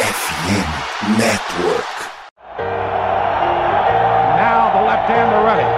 FM 0.00 0.68
Network. 1.20 1.88
Now 4.40 4.72
the 4.72 4.82
left-hander 4.88 5.42
ready. 5.44 5.68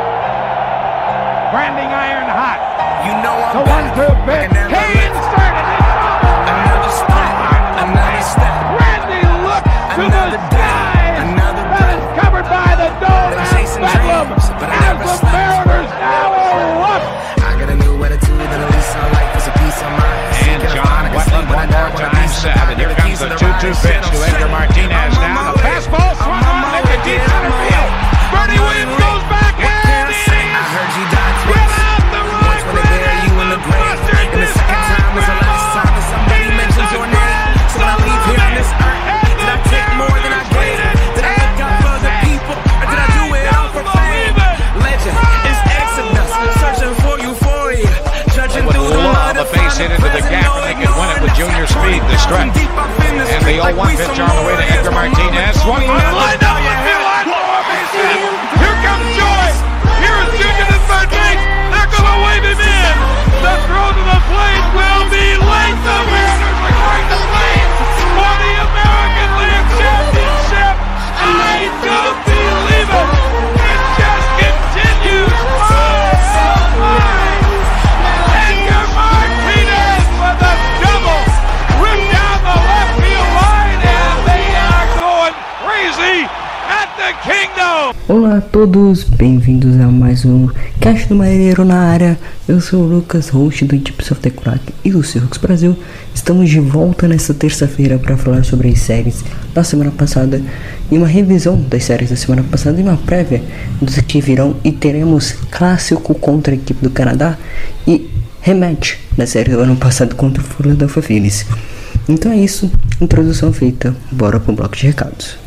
Branding 1.50 1.91
iron 1.91 2.29
hot. 2.31 2.61
You 3.05 3.13
know 3.19 3.35
I'm 3.35 3.58
The 3.58 3.65
back. 3.67 3.97
one-two 3.99 4.15
pitch. 4.31 4.51
Swung 55.62 56.12
Olá 88.13 88.37
a 88.37 88.41
todos, 88.43 89.05
bem-vindos 89.05 89.81
a 89.81 89.87
mais 89.87 90.27
um 90.27 90.47
Caixa 90.79 91.09
do 91.09 91.15
Marinheiro 91.15 91.65
na 91.65 91.79
área. 91.79 92.19
Eu 92.47 92.61
sou 92.61 92.83
o 92.83 92.87
Lucas, 92.87 93.31
host 93.31 93.65
do 93.65 93.79
Tips 93.79 94.11
of 94.11 94.21
the 94.21 94.29
Crack 94.29 94.61
e 94.85 94.91
do 94.91 95.03
Circus 95.03 95.39
Brasil. 95.39 95.75
Estamos 96.15 96.51
de 96.51 96.61
volta 96.61 97.09
nesta 97.09 97.33
terça-feira 97.33 97.99
para 97.99 98.19
falar 98.19 98.45
sobre 98.45 98.69
as 98.69 98.81
séries 98.81 99.25
da 99.55 99.65
semana 99.65 99.91
passada 99.91 100.43
e 100.91 100.99
uma 100.99 101.07
revisão 101.07 101.59
das 101.59 101.85
séries 101.85 102.11
da 102.11 102.17
semana 102.17 102.43
passada 102.43 102.79
e 102.79 102.83
uma 102.83 102.99
prévia 102.99 103.43
dos 103.81 103.99
que 104.01 104.21
virão. 104.21 104.57
E 104.63 104.71
teremos 104.71 105.33
clássico 105.51 106.15
contra 106.15 106.53
a 106.53 106.57
equipe 106.57 106.83
do 106.83 106.91
Canadá 106.91 107.39
e 107.89 108.11
rematch 108.43 108.99
da 109.17 109.27
série 109.27 109.53
do 109.53 109.61
ano 109.61 109.77
passado 109.77 110.15
contra 110.17 110.43
o 110.43 110.47
Philadelphia 110.47 111.03
Phillies. 111.03 111.47
Então 112.07 112.31
é 112.31 112.37
isso, 112.37 112.71
introdução 113.01 113.55
feita, 113.55 113.97
bora 114.11 114.39
pro 114.39 114.53
bloco 114.53 114.77
de 114.77 114.89
recados. 114.89 115.42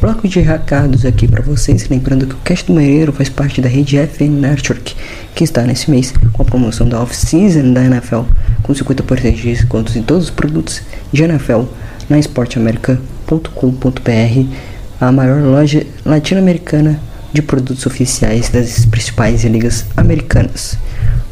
Bloco 0.00 0.28
de 0.28 0.38
recados 0.38 1.04
aqui 1.04 1.26
para 1.26 1.42
vocês, 1.42 1.88
lembrando 1.88 2.24
que 2.24 2.34
o 2.34 2.38
Cast 2.44 2.68
do 2.68 2.72
Marinheiro 2.72 3.12
faz 3.12 3.28
parte 3.28 3.60
da 3.60 3.68
rede 3.68 3.98
FN 3.98 4.30
Network, 4.30 4.94
que 5.34 5.42
está 5.42 5.62
nesse 5.62 5.90
mês 5.90 6.14
com 6.32 6.40
a 6.40 6.44
promoção 6.44 6.88
da 6.88 7.02
off-season 7.02 7.72
da 7.72 7.82
NFL, 7.82 8.20
com 8.62 8.72
50% 8.72 9.34
de 9.34 9.42
descontos 9.42 9.96
em 9.96 10.02
todos 10.04 10.26
os 10.26 10.30
produtos 10.30 10.82
de 11.12 11.24
NFL 11.24 11.62
na 12.08 12.16
esporteamerica.com.br, 12.16 14.54
a 15.00 15.10
maior 15.10 15.42
loja 15.42 15.84
latino-americana 16.04 17.00
de 17.32 17.42
produtos 17.42 17.84
oficiais 17.84 18.50
das 18.50 18.86
principais 18.86 19.42
ligas 19.42 19.84
americanas. 19.96 20.78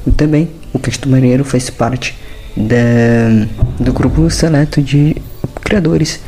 E 0.04 0.10
também 0.10 0.50
o 0.72 0.80
Cast 0.80 1.02
do 1.02 1.08
Marinheiro 1.08 1.44
faz 1.44 1.70
parte 1.70 2.18
da, 2.56 3.46
do 3.78 3.92
grupo 3.92 4.28
seleto 4.28 4.82
de 4.82 5.14
criadores 5.62 6.18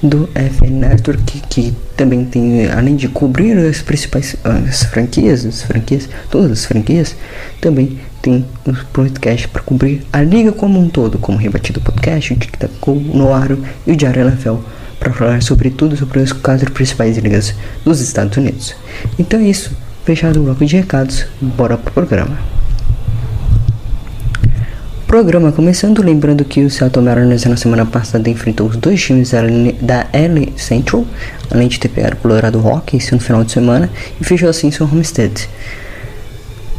do 0.00 0.28
FN 0.32 0.70
Network 0.70 1.24
que, 1.24 1.40
que 1.40 1.87
também 1.98 2.24
tem 2.24 2.70
além 2.70 2.94
de 2.94 3.08
cobrir 3.08 3.58
as 3.58 3.82
principais 3.82 4.36
as 4.44 4.84
franquias, 4.84 5.44
as 5.44 5.62
franquias, 5.62 6.08
todas 6.30 6.52
as 6.52 6.64
franquias, 6.64 7.16
também 7.60 7.98
tem 8.22 8.46
um 8.64 8.72
podcast 8.92 9.48
para 9.48 9.62
cobrir 9.62 10.06
a 10.12 10.22
liga 10.22 10.52
como 10.52 10.78
um 10.78 10.88
todo, 10.88 11.18
como 11.18 11.36
Rebatido 11.36 11.80
Podcast, 11.80 12.32
o 12.32 12.36
Tic 12.36 12.56
Tac 12.56 12.72
no 12.86 13.34
Aro 13.34 13.62
e 13.84 13.92
o 13.92 13.96
Diário 13.96 14.22
NFL 14.22 14.56
para 15.00 15.12
falar 15.12 15.42
sobre 15.42 15.70
tudo 15.70 15.96
sobre 15.96 16.20
as 16.20 16.32
quatro 16.32 16.70
principais 16.70 17.18
ligas 17.18 17.52
dos 17.84 18.00
Estados 18.00 18.36
Unidos. 18.36 18.76
Então 19.18 19.40
é 19.40 19.44
isso, 19.44 19.76
fechado 20.04 20.40
o 20.40 20.44
bloco 20.44 20.64
de 20.64 20.76
recados, 20.76 21.26
bora 21.40 21.76
pro 21.76 21.92
programa. 21.92 22.57
Programa 25.08 25.50
começando, 25.52 26.02
lembrando 26.02 26.44
que 26.44 26.62
o 26.62 26.70
Seattle 26.70 27.02
Mariners 27.02 27.44
na 27.46 27.56
semana 27.56 27.86
passada 27.86 28.28
enfrentou 28.28 28.66
os 28.68 28.76
dois 28.76 29.02
times 29.02 29.30
da 29.80 30.06
L- 30.12 30.52
Central, 30.58 31.06
além 31.50 31.66
de 31.66 31.80
ter 31.80 31.88
pegado 31.88 32.14
o 32.16 32.18
Colorado 32.18 32.58
Rockies 32.60 33.10
no 33.10 33.18
final 33.18 33.42
de 33.42 33.50
semana, 33.52 33.88
e 34.20 34.24
fechou 34.24 34.50
assim 34.50 34.70
seu 34.70 34.84
homestead. 34.86 35.48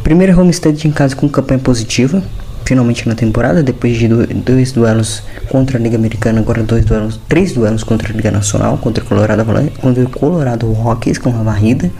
Primeiro 0.04 0.40
homestead 0.40 0.86
em 0.86 0.92
casa 0.92 1.16
com 1.16 1.28
campanha 1.28 1.58
positiva, 1.58 2.22
finalmente 2.64 3.08
na 3.08 3.16
temporada, 3.16 3.64
depois 3.64 3.96
de 3.96 4.06
do- 4.06 4.24
dois 4.28 4.70
duelos 4.70 5.24
contra 5.48 5.76
a 5.76 5.80
Liga 5.80 5.96
Americana, 5.96 6.38
agora 6.38 6.62
dois 6.62 6.84
duelos, 6.84 7.18
três 7.28 7.52
duelos 7.52 7.82
contra 7.82 8.12
a 8.12 8.16
Liga 8.16 8.30
Nacional, 8.30 8.78
contra 8.78 9.02
o 9.02 9.06
Colorado, 9.08 9.44
contra 9.80 10.04
o 10.04 10.08
Colorado 10.08 10.70
Rockies 10.72 11.18
com 11.18 11.30
uma 11.30 11.42
varrida, 11.42 11.90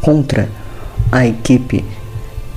contra 0.00 0.48
a 1.10 1.26
equipe 1.26 1.84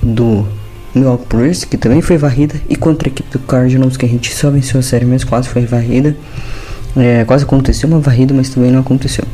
do 0.00 0.46
Milwaukee 0.94 1.26
Brewers, 1.28 1.64
que 1.64 1.76
também 1.76 2.00
foi 2.00 2.16
varrida, 2.16 2.54
e 2.68 2.76
contra 2.76 3.08
a 3.08 3.10
equipe 3.10 3.30
do 3.30 3.38
Cardinals, 3.40 3.96
que 3.96 4.06
a 4.06 4.08
gente 4.08 4.34
só 4.34 4.50
venceu 4.50 4.80
a 4.80 4.82
série, 4.82 5.04
mas 5.04 5.24
quase 5.24 5.48
foi 5.48 5.66
varrida. 5.66 6.16
É, 6.96 7.24
quase 7.24 7.44
aconteceu 7.44 7.88
uma 7.88 7.98
varrida, 7.98 8.32
mas 8.32 8.50
também 8.50 8.70
não 8.70 8.80
aconteceu. 8.80 9.24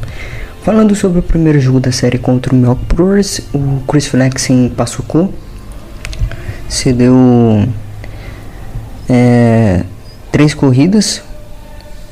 Falando 0.62 0.94
sobre 0.94 1.20
o 1.20 1.22
primeiro 1.22 1.60
jogo 1.60 1.81
da 1.81 1.93
série 1.93 2.19
contra 2.19 2.54
o 2.54 2.56
Milwaukee 2.56 2.94
Brewers, 2.94 3.41
o 3.53 3.81
Chris 3.87 4.06
Flexen 4.06 4.70
Passucu 4.70 5.32
cedeu 6.69 7.66
é, 9.09 9.82
três 10.31 10.54
corridas 10.54 11.22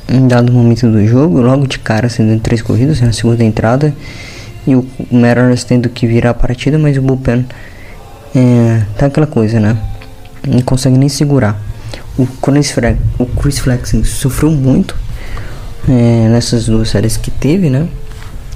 em 0.09 0.27
dado 0.27 0.53
momento 0.53 0.91
do 0.91 1.07
jogo, 1.07 1.41
logo 1.41 1.67
de 1.67 1.79
cara 1.79 2.09
cedendo 2.09 2.41
três 2.41 2.63
corridas 2.63 3.01
na 3.01 3.13
segunda 3.13 3.45
entrada 3.45 3.95
e 4.67 4.75
o 4.75 4.87
Mariners 5.11 5.65
tendo 5.65 5.89
que 5.89 6.07
virar 6.07 6.31
a 6.31 6.35
partida, 6.35 6.79
mas 6.79 6.97
o 6.97 7.03
bullpen 7.03 7.47
é, 8.35 8.83
tá 8.97 9.07
aquela 9.07 9.27
coisa, 9.27 9.59
né? 9.59 9.77
Não 10.47 10.61
consegue 10.61 10.99
nem 10.99 11.09
segurar. 11.09 11.61
O 12.19 12.27
Chris, 12.27 12.71
Fre 12.71 12.97
o 13.19 13.27
Chris 13.27 13.59
Flexen 13.59 14.05
sofreu 14.05 14.51
muito 14.51 14.97
é, 15.89 16.29
nessas 16.29 16.67
duas 16.67 16.89
séries 16.89 17.17
que 17.17 17.31
teve, 17.31 17.71
né? 17.71 17.89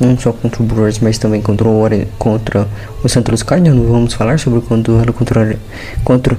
Não 0.01 0.19
só 0.19 0.33
contra 0.33 0.63
o 0.63 0.67
Brewers, 0.67 0.99
mas 0.99 1.19
também 1.19 1.41
contra 1.41 1.69
o, 1.69 1.89
contra 2.19 2.67
o 3.03 3.09
Santos 3.09 3.43
Cardinals. 3.43 3.89
Vamos 3.89 4.15
falar 4.15 4.39
sobre 4.39 4.59
o 4.59 4.77
duelo 4.79 5.13
contra, 5.13 5.57
contra 6.03 6.37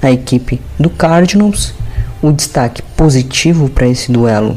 a 0.00 0.10
equipe 0.10 0.60
do 0.78 0.88
Cardinals. 0.88 1.74
O 2.22 2.32
destaque 2.32 2.82
positivo 2.96 3.68
para 3.68 3.86
esse 3.86 4.10
duelo 4.10 4.56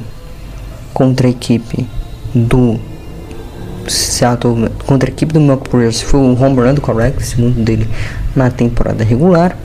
contra 0.94 1.28
a 1.28 1.30
equipe 1.30 1.86
do 2.34 2.80
Seattle 3.88 4.70
contra 4.86 5.10
a 5.10 5.12
equipe 5.12 5.34
do 5.34 5.40
Milwaukee 5.40 5.70
Brewers 5.70 6.02
foi 6.02 6.20
o 6.20 6.42
home 6.42 6.62
run 6.62 6.74
do 6.74 6.82
correct, 6.82 7.24
segundo 7.24 7.64
dele 7.64 7.88
na 8.36 8.50
temporada 8.50 9.04
regular. 9.04 9.58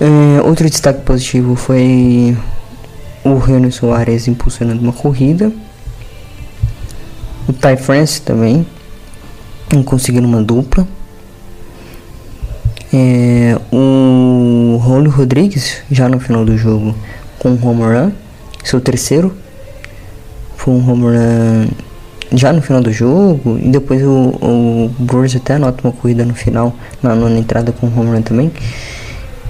É, 0.00 0.40
outro 0.42 0.68
destaque 0.68 1.02
positivo 1.02 1.56
foi 1.56 2.36
o 3.24 3.36
Renan 3.38 3.70
Soares 3.70 4.28
impulsionando 4.28 4.80
uma 4.80 4.92
corrida. 4.92 5.52
O 7.48 7.52
Ty 7.52 7.76
France 7.76 8.20
também 8.22 8.66
conseguindo 9.84 10.26
uma 10.26 10.42
dupla. 10.42 10.86
É, 12.92 13.58
o 13.72 14.78
Rolly 14.82 15.08
Rodrigues 15.08 15.82
já 15.90 16.08
no 16.08 16.18
final 16.20 16.44
do 16.44 16.56
jogo 16.56 16.94
com 17.38 17.50
um 17.50 17.66
home 17.66 17.82
run, 17.82 18.12
seu 18.64 18.80
terceiro. 18.80 19.34
Foi 20.56 20.74
um 20.74 20.90
home 20.90 21.02
run 21.02 21.68
já 22.32 22.52
no 22.52 22.60
final 22.60 22.82
do 22.82 22.92
jogo 22.92 23.58
e 23.58 23.68
depois 23.68 24.02
o, 24.02 24.08
o 24.08 24.90
Brewers 24.98 25.34
até 25.36 25.54
anota 25.54 25.86
uma 25.86 25.92
corrida 25.92 26.24
no 26.24 26.34
final, 26.34 26.74
na 27.02 27.14
nona 27.14 27.38
entrada 27.38 27.72
com 27.72 27.86
o 27.86 28.00
home 28.00 28.22
também. 28.22 28.52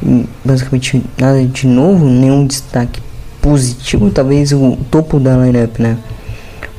E, 0.03 0.25
basicamente 0.45 1.03
nada 1.19 1.45
de 1.45 1.67
novo, 1.67 2.07
nenhum 2.07 2.47
destaque 2.47 3.01
positivo, 3.41 4.11
talvez 4.11 4.53
o 4.53 4.77
topo 4.91 5.19
da 5.19 5.37
lineup, 5.37 5.79
né? 5.79 5.97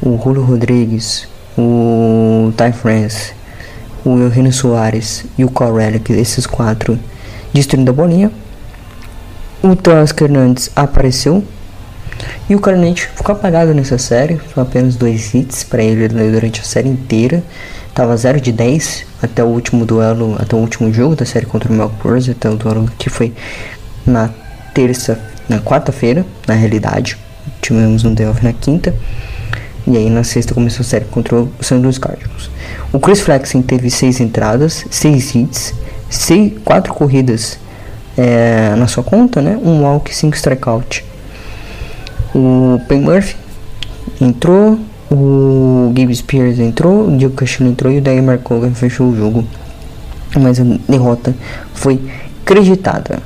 O 0.02 0.18
Julio 0.24 0.44
Rodrigues, 0.44 1.28
o 1.58 2.54
Ty 2.56 2.72
France, 2.72 3.34
o 4.06 4.18
Eugenio 4.18 4.54
Soares 4.54 5.26
e 5.38 5.44
o 5.44 5.50
Corelli, 5.50 6.00
que 6.00 6.14
esses 6.14 6.46
quatro 6.46 6.98
destruindo 7.54 7.92
a 7.92 7.94
bolinha. 7.94 8.32
O 9.62 9.76
Teoscar 9.76 10.30
Hernandes 10.30 10.72
apareceu 10.74 11.44
e 12.50 12.56
o 12.56 12.60
Carnage 12.60 13.08
ficou 13.16 13.36
apagado 13.36 13.74
nessa 13.74 13.98
série, 13.98 14.40
são 14.54 14.64
apenas 14.64 14.96
dois 14.96 15.34
hits 15.34 15.64
para 15.64 15.84
ele 15.84 16.08
durante 16.08 16.62
a 16.62 16.64
série 16.64 16.90
inteira. 16.90 17.44
Tava 17.94 18.16
0 18.16 18.40
de 18.40 18.52
10 18.52 19.06
até 19.22 19.44
o 19.44 19.48
último 19.48 19.86
duelo, 19.86 20.36
até 20.40 20.56
o 20.56 20.60
último 20.60 20.94
jogo 20.94 21.16
da 21.16 21.26
série 21.26 21.46
contra 21.46 21.72
o 21.72 21.76
Melkors, 21.76 22.30
até 22.30 22.50
o 22.50 22.56
duelo 22.56 22.90
que 22.98 23.10
foi 23.10 23.34
na 24.06 24.30
terça, 24.74 25.20
na 25.48 25.60
quarta-feira, 25.60 26.26
na 26.48 26.54
realidade. 26.54 27.18
Tivemos 27.62 28.06
um 28.06 28.14
day 28.14 28.28
na 28.42 28.54
quinta. 28.54 28.96
E 29.88 29.98
aí 29.98 30.10
na 30.10 30.24
sexta 30.24 30.54
começou 30.54 30.82
a 30.82 30.86
série 30.86 31.06
contra 31.06 31.36
o 31.36 31.52
St. 31.62 31.76
Louis 31.76 31.98
Cardinals. 31.98 32.50
O 32.94 33.00
Chris 33.00 33.22
Flexen 33.22 33.62
teve 33.62 33.90
6 33.90 34.20
entradas, 34.20 34.86
6 34.90 35.36
hits, 35.36 35.74
4 36.64 36.94
corridas 36.94 37.60
é, 38.18 38.76
na 38.76 38.88
sua 38.88 39.04
conta, 39.04 39.42
né? 39.42 39.58
Um 39.64 39.82
walk 39.82 40.12
e 40.12 40.16
5 40.16 40.36
strikeout. 40.36 41.09
O 42.34 42.80
Pen 42.88 43.02
Murphy 43.02 43.36
entrou, 44.22 44.80
o 45.12 45.92
Gabe 45.94 46.16
Spears 46.16 46.60
entrou, 46.60 47.08
o 47.08 47.18
Diego 47.18 47.34
Castillo 47.34 47.70
entrou 47.70 47.92
e 47.92 47.98
o 47.98 48.02
Daí 48.02 48.22
Marcogan 48.22 48.72
fechou 48.72 49.10
o 49.10 49.16
jogo. 49.16 49.44
Mas 50.40 50.60
a 50.60 50.64
derrota 50.88 51.34
foi 51.74 52.00
creditada. 52.46 53.20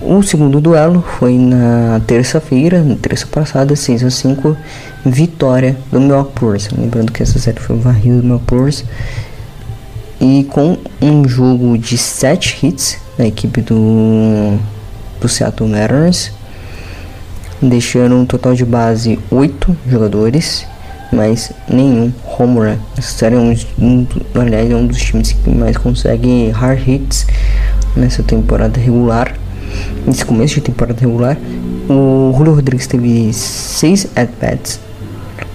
O 0.00 0.22
segundo 0.22 0.60
duelo 0.60 1.04
foi 1.18 1.36
na 1.36 2.00
terça-feira, 2.06 2.84
na 2.84 2.94
terça 2.94 3.26
passada, 3.26 3.74
6 3.74 4.04
a 4.04 4.10
5, 4.10 4.56
vitória 5.04 5.76
do 5.90 6.00
Milwaukee 6.00 6.32
Brewers. 6.38 6.68
Lembrando 6.70 7.10
que 7.10 7.22
essa 7.22 7.38
série 7.38 7.58
foi 7.58 7.76
varrida 7.78 8.18
do 8.18 8.22
Milwaukee 8.22 8.46
Brewers. 8.46 8.84
E 10.20 10.44
com 10.50 10.76
um 11.00 11.26
jogo 11.26 11.76
de 11.76 11.98
7 11.98 12.66
hits 12.66 12.98
da 13.16 13.26
equipe 13.26 13.60
do, 13.60 14.58
do 15.20 15.28
Seattle 15.28 15.68
Mariners, 15.68 16.30
deixando 17.60 18.14
um 18.14 18.26
total 18.26 18.54
de 18.54 18.64
base 18.64 19.18
8 19.30 19.76
jogadores 19.86 20.66
mas 21.12 21.52
nenhum 21.68 22.12
home 22.38 22.58
run. 22.58 22.76
Essa 22.96 23.26
é 23.26 23.36
um, 23.36 23.54
um, 23.78 24.06
aliás, 24.34 24.70
é 24.70 24.74
um 24.74 24.86
dos 24.86 24.98
times 24.98 25.32
que 25.32 25.50
mais 25.50 25.76
consegue 25.76 26.50
hard 26.50 26.86
hits 26.86 27.26
nessa 27.96 28.22
temporada 28.22 28.78
regular. 28.78 29.34
Nesse 30.06 30.24
começo 30.24 30.54
de 30.56 30.60
temporada 30.62 31.00
regular, 31.00 31.36
o 31.88 32.32
Julio 32.36 32.54
Rodrigues 32.54 32.86
teve 32.86 33.32
6 33.32 34.08
at-bats. 34.16 34.80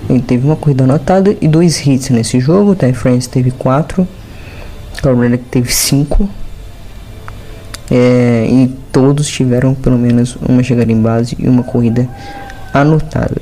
Ele 0.10 0.22
teve 0.22 0.46
uma 0.46 0.56
corrida 0.56 0.84
anotada 0.84 1.36
e 1.40 1.48
dois 1.48 1.86
hits 1.86 2.10
nesse 2.10 2.40
jogo. 2.40 2.72
O 2.72 2.76
Ty 2.76 2.94
France 2.94 3.30
teve 3.30 3.52
4. 3.52 4.08
Carl 5.02 5.18
teve 5.50 5.72
5. 5.72 6.30
É, 7.92 8.48
e 8.50 8.68
todos 8.92 9.28
tiveram 9.28 9.74
pelo 9.74 9.98
menos 9.98 10.38
uma 10.38 10.64
chegada 10.64 10.92
em 10.92 11.02
base 11.02 11.36
e 11.38 11.48
uma 11.48 11.64
corrida 11.64 12.08
anotada. 12.74 13.42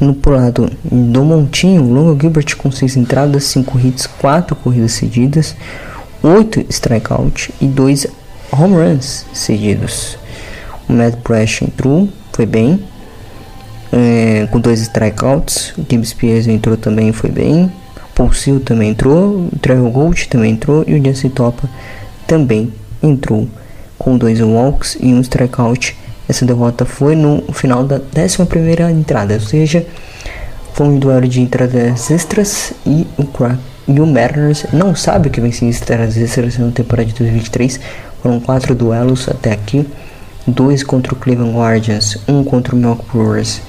No 0.00 0.16
lado 0.26 0.70
do 0.84 1.24
Montinho, 1.24 1.82
Longo 1.82 2.20
Gilbert 2.20 2.56
com 2.56 2.70
6 2.70 2.96
entradas, 2.96 3.44
5 3.44 3.78
hits, 3.80 4.06
4 4.06 4.54
corridas 4.54 4.92
cedidas, 4.92 5.56
8 6.22 6.66
strikeouts 6.68 7.50
e 7.60 7.66
2 7.66 8.06
home 8.52 8.74
runs 8.74 9.26
cedidos. 9.32 10.16
O 10.88 10.92
Matt 10.92 11.16
Brash 11.24 11.62
entrou, 11.62 12.08
foi 12.32 12.46
bem, 12.46 12.80
é, 13.92 14.46
com 14.52 14.60
2 14.60 14.82
strikeouts. 14.82 15.72
O 15.76 15.84
Kim 15.84 16.04
Spears 16.04 16.46
entrou 16.46 16.76
também, 16.76 17.12
foi 17.12 17.30
bem. 17.30 17.70
Paul 18.14 18.32
Seal 18.32 18.60
também 18.60 18.90
entrou, 18.90 19.48
o 19.52 19.58
Trevor 19.60 19.90
Gold 19.90 20.28
também 20.28 20.52
entrou 20.52 20.84
e 20.86 20.94
o 20.94 21.04
Jesse 21.04 21.28
Topa 21.28 21.68
também 22.28 22.72
entrou 23.02 23.48
com 23.98 24.16
2 24.16 24.40
walks 24.42 24.96
e 25.00 25.12
um 25.12 25.20
strikeout 25.20 25.96
essa 26.28 26.44
derrota 26.44 26.84
foi 26.84 27.16
no 27.16 27.42
final 27.54 27.82
da 27.82 27.96
11 27.96 28.92
entrada, 28.92 29.34
ou 29.34 29.40
seja, 29.40 29.86
foi 30.74 30.86
um 30.86 30.98
duelo 30.98 31.26
de 31.26 31.40
entradas 31.40 32.10
extras 32.10 32.74
e 32.86 33.06
o 33.16 33.24
e 33.88 33.98
o 33.98 34.06
Mariners 34.06 34.66
não 34.70 34.94
sabe 34.94 35.30
que 35.30 35.40
ser 35.50 35.64
entradas 35.64 36.18
extras 36.18 36.58
na 36.58 36.70
temporada 36.70 37.08
de 37.08 37.14
2023. 37.14 37.80
Foram 38.22 38.38
quatro 38.38 38.74
duelos 38.74 39.26
até 39.26 39.52
aqui: 39.52 39.88
dois 40.46 40.82
contra 40.84 41.14
o 41.14 41.16
Cleveland 41.16 41.56
Guardians, 41.56 42.18
um 42.28 42.44
contra 42.44 42.74
o 42.74 42.78
Milwaukee 42.78 43.06
Brewers 43.10 43.62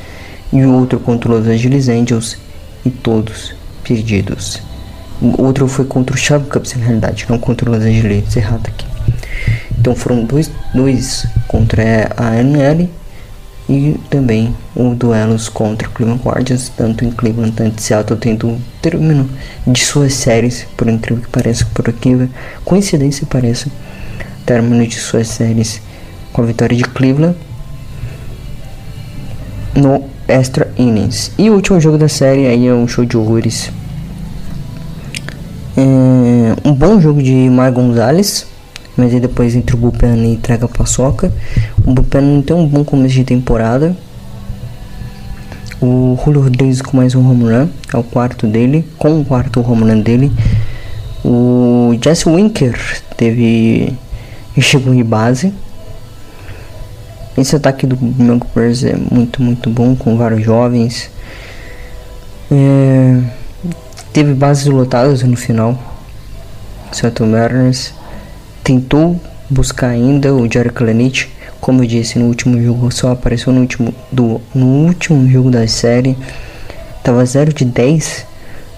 e 0.51 0.65
outro 0.65 0.99
contra 0.99 1.31
os 1.31 1.45
Los 1.45 1.47
Angeles 1.47 1.87
Angels, 1.87 2.37
e 2.85 2.89
todos 2.89 3.55
perdidos. 3.83 4.68
O 5.21 5.43
outro 5.43 5.67
foi 5.67 5.85
contra 5.85 6.15
o 6.15 6.41
Cubs, 6.45 6.73
na 6.75 6.85
realidade, 6.85 7.25
não 7.29 7.37
contra 7.37 7.69
o 7.69 7.73
Los 7.73 7.83
Angeles, 7.83 8.35
errado 8.35 8.67
aqui. 8.67 8.85
Então 9.77 9.95
foram 9.95 10.23
dois, 10.23 10.49
dois 10.73 11.25
contra 11.47 12.11
a 12.15 12.35
NL 12.41 12.89
e 13.69 13.99
também 14.09 14.55
o 14.75 14.95
duelos 14.95 15.47
contra 15.47 15.87
o 15.87 15.91
Cleveland 15.91 16.23
Guardians, 16.23 16.69
tanto 16.75 17.05
em 17.05 17.11
Cleveland 17.11 17.51
quanto 17.51 17.79
em 17.79 17.81
Seattle, 17.81 18.19
tendo 18.19 18.47
um 18.47 18.59
término 18.81 19.29
de 19.67 19.79
suas 19.85 20.13
séries, 20.13 20.65
por 20.75 20.89
incrível 20.89 21.23
que 21.23 21.29
pareça, 21.29 21.65
por 21.73 21.87
aqui, 21.87 22.29
coincidência 22.65 23.27
parece, 23.29 23.71
término 24.45 24.85
de 24.87 24.95
suas 24.95 25.27
séries 25.27 25.81
com 26.33 26.41
a 26.41 26.45
vitória 26.45 26.75
de 26.75 26.83
Cleveland 26.83 27.37
no 29.75 30.03
extra 30.27 30.71
innings. 30.77 31.31
E 31.37 31.49
o 31.49 31.53
último 31.53 31.79
jogo 31.79 31.97
da 31.97 32.07
série 32.07 32.47
aí 32.47 32.67
é 32.67 32.73
um 32.73 32.87
show 32.87 33.05
de 33.05 33.17
horrores. 33.17 33.71
É 35.81 36.67
um 36.67 36.73
bom 36.73 36.99
jogo 36.99 37.23
de 37.23 37.33
Mar 37.49 37.71
Gonzalez 37.71 38.45
mas 38.99 39.13
aí 39.13 39.19
depois 39.21 39.55
entre 39.55 39.75
o 39.75 39.77
Bullpen 39.77 40.33
e 40.33 40.37
traga 40.37 40.65
a 40.65 40.67
paçoca. 40.67 41.31
O 41.85 41.93
Bullpen 41.93 42.21
não 42.21 42.41
tem 42.41 42.53
um 42.53 42.67
bom 42.67 42.83
começo 42.83 43.15
de 43.15 43.23
temporada. 43.23 43.95
O 45.81 46.19
Julio 46.23 46.41
Rodrigues 46.41 46.81
com 46.81 46.97
mais 46.97 47.15
um 47.15 47.25
home 47.25 47.45
run, 47.45 47.69
é 47.93 47.97
o 47.97 48.03
quarto 48.03 48.45
dele, 48.45 48.85
com 48.97 49.21
o 49.21 49.23
quarto 49.23 49.61
home 49.61 49.89
run 49.89 50.01
dele. 50.01 50.31
O 51.23 51.97
Jesse 52.03 52.29
Winker 52.29 52.77
teve 53.15 53.93
chegou 54.59 54.93
em 54.93 55.03
base. 55.03 55.53
Esse 57.37 57.55
ataque 57.55 57.87
do 57.87 57.97
Milwaukee 57.97 58.85
é 58.85 58.97
muito, 59.15 59.41
muito 59.41 59.69
bom, 59.69 59.95
com 59.95 60.17
vários 60.17 60.43
jovens. 60.43 61.09
É, 62.51 63.21
teve 64.13 64.33
bases 64.33 64.65
lotadas 64.65 65.23
no 65.23 65.35
final. 65.35 65.77
Seattle 66.91 67.27
Mariners 67.29 67.93
tentou 68.63 69.19
buscar 69.49 69.89
ainda 69.89 70.33
o 70.33 70.51
Jared 70.51 70.73
Clanich, 70.73 71.29
como 71.59 71.83
eu 71.83 71.87
disse 71.87 72.17
no 72.17 72.25
último 72.25 72.61
jogo, 72.61 72.91
só 72.91 73.11
apareceu 73.11 73.51
no 73.51 73.61
último, 73.61 73.93
do, 74.11 74.41
no 74.53 74.65
último 74.65 75.29
jogo 75.29 75.51
da 75.51 75.67
série. 75.67 76.17
Tava 77.03 77.25
0 77.25 77.53
de 77.53 77.65
10 77.65 78.25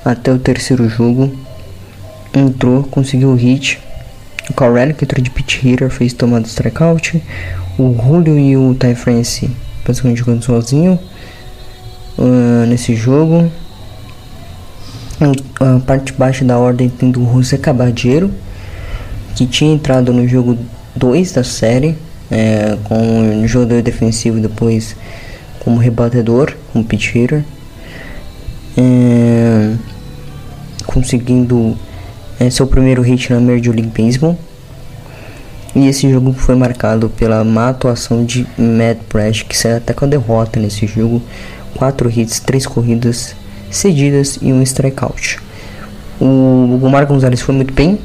até 0.04 0.32
o 0.32 0.40
terceiro 0.40 0.90
jogo. 0.90 1.32
Entrou, 2.34 2.84
conseguiu 2.84 3.30
o 3.30 3.36
hit. 3.36 3.80
O 4.50 4.54
Corelli 4.54 4.94
que 4.94 5.06
entrou 5.06 5.22
de 5.22 5.30
pitch 5.30 5.64
hitter 5.64 5.90
fez 5.90 6.14
tomada 6.14 6.48
strikeout. 6.48 7.22
O 7.78 7.96
Julio 7.96 8.38
e 8.38 8.58
o 8.58 8.76
Ty 8.76 8.96
France 8.96 9.50
basicamente 9.86 10.20
jogando 10.20 10.44
sozinho 10.44 11.00
uh, 12.18 12.66
nesse 12.68 12.96
jogo. 12.96 13.52
A 15.60 15.80
parte 15.86 16.14
baixa 16.14 16.44
da 16.44 16.58
ordem 16.58 16.90
tendo 16.90 17.22
o 17.22 17.34
José 17.34 17.58
Cabadeiro 17.58 18.32
que 19.36 19.46
tinha 19.46 19.74
entrado 19.74 20.14
no 20.14 20.28
jogo 20.28 20.58
2 20.96 21.32
da 21.32 21.44
série, 21.44 21.98
é, 22.30 22.78
com 22.84 22.98
um 22.98 23.48
jogador 23.48 23.82
defensivo 23.82 24.40
depois 24.40 24.96
como 25.60 25.78
rebatedor, 25.78 26.54
como 26.72 26.84
pitch 26.84 27.16
hitter, 27.16 27.44
é, 28.78 29.74
conseguindo 30.86 31.78
é, 32.40 32.50
seu 32.50 32.68
primeiro 32.68 33.02
hit 33.02 33.32
na 33.32 33.40
Major 33.40 33.74
League 33.76 33.92
Baseball. 33.96 34.38
E 35.74 35.88
esse 35.88 36.10
jogo 36.12 36.34
foi 36.34 36.56
marcado 36.56 37.10
pela 37.10 37.44
má 37.44 37.70
atuação 37.70 38.26
de 38.26 38.46
Matt 38.58 38.98
Brash, 39.12 39.44
que 39.44 39.58
saiu 39.58 39.78
até 39.78 39.94
com 39.94 40.04
a 40.04 40.08
derrota 40.08 40.60
nesse 40.60 40.86
jogo. 40.86 41.22
4 41.76 42.10
hits, 42.10 42.40
3 42.42 42.66
corridas 42.66 43.36
cedidas 43.72 44.38
e 44.42 44.54
um 44.54 44.62
strikeout. 44.62 45.40
O, 46.20 46.88
Marco 46.92 47.14
Gonzalez 47.14 47.42
foi 47.42 47.56
muito 47.56 47.74
bem, 47.74 47.98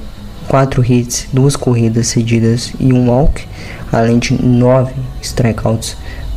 4 0.48 0.82
hits, 0.84 1.26
2 1.32 1.56
corridas 1.56 2.06
cedidas 2.06 2.72
e 2.80 2.92
um 2.92 3.10
walk, 3.10 3.46
além 3.92 4.18
de 4.18 4.40
9 4.42 4.94
strikeouts 5.20 5.96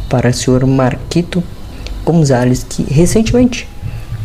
para 0.09 0.29
o 0.29 0.33
senhor 0.33 0.65
Marquito 0.65 1.43
Gonzalez, 2.03 2.65
que 2.67 2.83
recentemente 2.91 3.67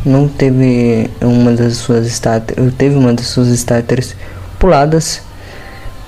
não 0.05 0.27
teve 0.27 1.09
uma 1.21 1.53
das 1.53 1.77
suas 1.77 2.07
starters, 2.07 2.73
teve 2.77 2.95
uma 2.95 3.13
das 3.13 3.27
suas 3.27 3.47
starters 3.49 4.15
puladas 4.59 5.21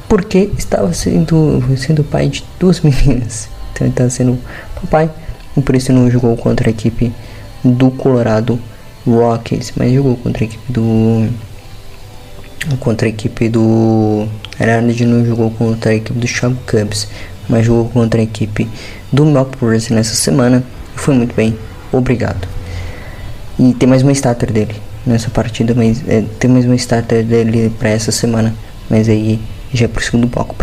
porque 0.08 0.50
estava 0.58 0.94
sendo, 0.94 1.64
sendo 1.78 2.04
pai 2.04 2.30
de 2.30 2.44
duas 2.60 2.80
meninas. 2.82 3.50
Então 3.72 3.88
ele 3.88 3.94
tá 3.96 4.10
sendo 4.10 4.38
papai. 4.76 5.10
E 5.56 5.62
por 5.62 5.76
isso 5.76 5.92
não 5.92 6.10
jogou 6.10 6.36
contra 6.38 6.70
a 6.70 6.72
equipe 6.72 7.12
do 7.64 7.92
Colorado 7.92 8.60
Rockies, 9.08 9.74
mas 9.76 9.94
jogou 9.94 10.18
contra 10.18 10.44
a 10.44 10.48
equipe 10.48 10.72
do 10.72 11.30
contra 12.80 13.08
a 13.08 13.10
equipe 13.10 13.48
do 13.48 14.28
Hernandes 14.60 15.08
não 15.08 15.26
jogou 15.26 15.50
contra 15.52 15.92
a 15.92 15.96
equipe 15.96 16.20
do 16.20 16.28
Chicago 16.28 16.58
Cubs, 16.66 17.08
mas 17.48 17.66
jogou 17.66 17.90
contra 17.90 18.20
a 18.20 18.24
equipe 18.24 18.68
do 19.12 19.26
Milwaukee 19.26 19.94
nessa 19.94 20.16
semana 20.16 20.64
foi 20.98 21.14
muito 21.14 21.34
bem, 21.36 21.58
obrigado. 21.92 22.48
E 23.58 23.74
tem 23.74 23.88
mais 23.88 24.02
uma 24.02 24.12
starter 24.12 24.52
dele 24.52 24.76
nessa 25.06 25.30
partida, 25.30 25.74
mas 25.74 26.04
é, 26.08 26.24
tem 26.40 26.50
mais 26.50 26.66
uma 26.66 26.76
starter 26.76 27.24
dele 27.24 27.72
para 27.80 27.90
essa 27.90 28.12
semana, 28.12 28.54
mas 28.90 29.08
aí 29.08 29.40
já 29.74 29.86
é 29.86 29.88
pro 29.88 30.04
segundo 30.04 30.28
bloco 30.28 30.56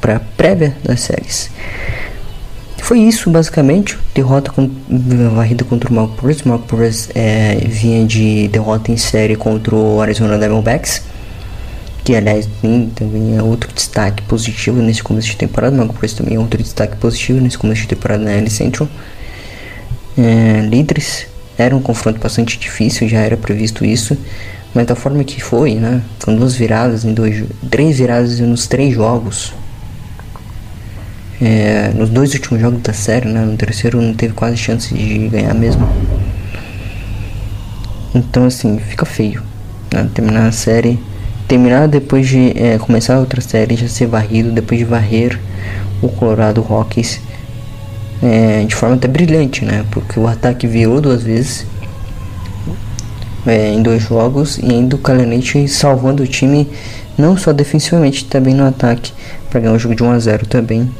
para 0.00 0.20
prévia 0.36 0.76
das 0.82 1.00
séries. 1.00 1.50
Foi 2.84 2.98
isso 2.98 3.30
basicamente, 3.30 3.96
derrota 4.14 4.52
com 4.52 4.70
varrida 5.34 5.64
contra 5.64 5.88
o 5.88 5.94
Mark 5.94 6.20
Brewers. 6.20 6.42
Mark 6.42 6.66
Brewers 6.66 7.08
é, 7.14 7.56
vinha 7.66 8.04
de 8.04 8.46
derrota 8.48 8.92
em 8.92 8.98
série 8.98 9.36
contra 9.36 9.74
o 9.74 10.02
Arizona 10.02 10.36
Diamondbacks, 10.36 11.00
que 12.04 12.14
aliás 12.14 12.46
tem, 12.60 12.90
também 12.94 13.38
é 13.38 13.42
outro 13.42 13.72
destaque 13.72 14.22
positivo 14.24 14.82
nesse 14.82 15.02
começo 15.02 15.28
de 15.28 15.36
temporada. 15.38 15.74
Mark 15.74 15.92
Brewers 15.92 16.12
também 16.12 16.34
é 16.34 16.38
outro 16.38 16.62
destaque 16.62 16.98
positivo 16.98 17.40
nesse 17.40 17.56
começo 17.56 17.80
de 17.80 17.88
temporada 17.88 18.22
na 18.22 18.32
L 18.32 18.50
Central. 18.50 18.86
É, 20.18 20.60
líderes 20.68 21.26
era 21.56 21.74
um 21.74 21.80
confronto 21.80 22.20
bastante 22.20 22.58
difícil, 22.58 23.08
já 23.08 23.20
era 23.20 23.38
previsto 23.38 23.82
isso, 23.82 24.14
mas 24.74 24.86
da 24.86 24.94
forma 24.94 25.24
que 25.24 25.42
foi, 25.42 25.76
né? 25.76 26.02
Com 26.22 26.36
duas 26.36 26.54
viradas 26.54 27.02
em 27.06 27.14
dois, 27.14 27.44
três 27.70 27.96
viradas 27.96 28.40
nos 28.40 28.66
três 28.66 28.92
jogos 28.92 29.54
é, 31.40 31.92
nos 31.94 32.10
dois 32.10 32.32
últimos 32.34 32.60
jogos 32.60 32.80
da 32.82 32.92
série, 32.92 33.28
né? 33.28 33.44
No 33.44 33.56
terceiro 33.56 34.00
não 34.00 34.14
teve 34.14 34.34
quase 34.34 34.56
chance 34.56 34.94
de 34.94 35.28
ganhar 35.28 35.54
mesmo. 35.54 35.88
Então 38.14 38.46
assim, 38.46 38.78
fica 38.78 39.04
feio. 39.04 39.42
Né? 39.92 40.08
Terminar 40.14 40.46
a 40.46 40.52
série. 40.52 40.98
Terminar 41.48 41.88
depois 41.88 42.28
de 42.28 42.52
é, 42.56 42.78
começar 42.78 43.18
outra 43.18 43.40
série, 43.40 43.76
já 43.76 43.88
ser 43.88 44.06
varrido, 44.06 44.50
depois 44.50 44.78
de 44.78 44.84
varrer 44.84 45.38
o 46.00 46.08
Colorado 46.08 46.60
Rockies 46.62 47.20
é, 48.22 48.64
de 48.64 48.74
forma 48.74 48.94
até 48.94 49.06
brilhante, 49.06 49.64
né? 49.64 49.84
Porque 49.90 50.18
o 50.18 50.26
ataque 50.26 50.66
virou 50.66 51.00
duas 51.00 51.22
vezes 51.22 51.66
é, 53.46 53.72
em 53.72 53.82
dois 53.82 54.02
jogos 54.02 54.58
e 54.58 54.70
ainda 54.70 54.96
o 54.96 54.98
Kalenich 54.98 55.68
salvando 55.68 56.22
o 56.22 56.26
time 56.26 56.68
não 57.18 57.36
só 57.36 57.52
defensivamente, 57.52 58.24
também 58.24 58.54
no 58.54 58.66
ataque 58.66 59.12
para 59.50 59.60
ganhar 59.60 59.74
o 59.74 59.78
jogo 59.78 59.94
de 59.94 60.02
1 60.02 60.10
a 60.10 60.18
0 60.18 60.46
também 60.46 60.90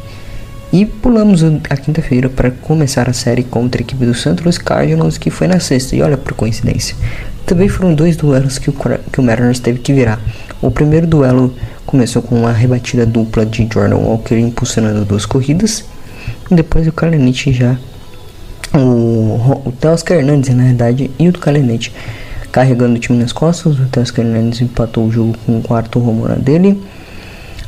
e 0.75 0.85
pulamos 0.85 1.41
a 1.71 1.77
quinta-feira 1.77 2.29
para 2.29 2.51
começar 2.51 3.09
a 3.09 3.13
série 3.13 3.45
contra 3.45 3.81
a 3.81 3.83
equipe 3.83 4.05
do 4.05 4.13
Santos 4.13 4.59
Cardinals, 4.59 5.17
que 5.17 5.31
foi 5.31 5.47
na 5.47 5.61
sexta. 5.61 5.95
E 5.95 6.03
olha 6.03 6.17
por 6.17 6.33
coincidência. 6.33 6.97
Também 7.47 7.69
foram 7.69 7.95
dois 7.95 8.17
duelos 8.17 8.59
que 8.59 8.71
o, 8.71 8.73
que 8.73 9.21
o 9.21 9.23
Mariners 9.23 9.61
teve 9.61 9.79
que 9.79 9.93
virar. 9.93 10.21
O 10.61 10.73
primeiro 10.73 11.07
duelo 11.07 11.55
começou 11.87 12.21
com 12.23 12.35
uma 12.35 12.51
rebatida 12.51 13.07
dupla 13.07 13.47
de 13.47 13.69
Jordan 13.73 13.99
Walker 13.99 14.37
impulsionando 14.37 15.05
duas 15.05 15.25
corridas. 15.25 15.85
E 16.51 16.55
depois 16.57 16.89
o 16.89 16.93
Kalenich 16.93 17.53
já. 17.53 17.79
O, 18.75 19.69
o 19.69 19.73
Teoscar 19.81 20.19
Hernandes, 20.19 20.53
na 20.53 20.65
verdade, 20.65 21.09
e 21.17 21.29
o 21.29 21.33
do 21.33 21.39
Kalenich 21.39 21.93
carregando 22.51 22.97
o 22.97 22.99
time 22.99 23.17
nas 23.17 23.31
costas. 23.31 23.79
O 23.79 23.87
Teoscar 23.87 24.27
Hernandes 24.27 24.61
empatou 24.61 25.07
o 25.07 25.13
jogo 25.13 25.37
com 25.47 25.57
o 25.57 25.63
quarto 25.63 26.01
home 26.01 26.35
dele. 26.41 26.83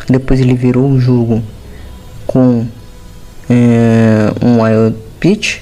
Depois 0.09 0.41
ele 0.41 0.55
virou 0.55 0.91
o 0.91 1.01
jogo 1.01 1.41
com 2.27 2.67
é, 3.49 4.33
um 4.45 4.63
wild 4.63 4.97
pitch. 5.21 5.61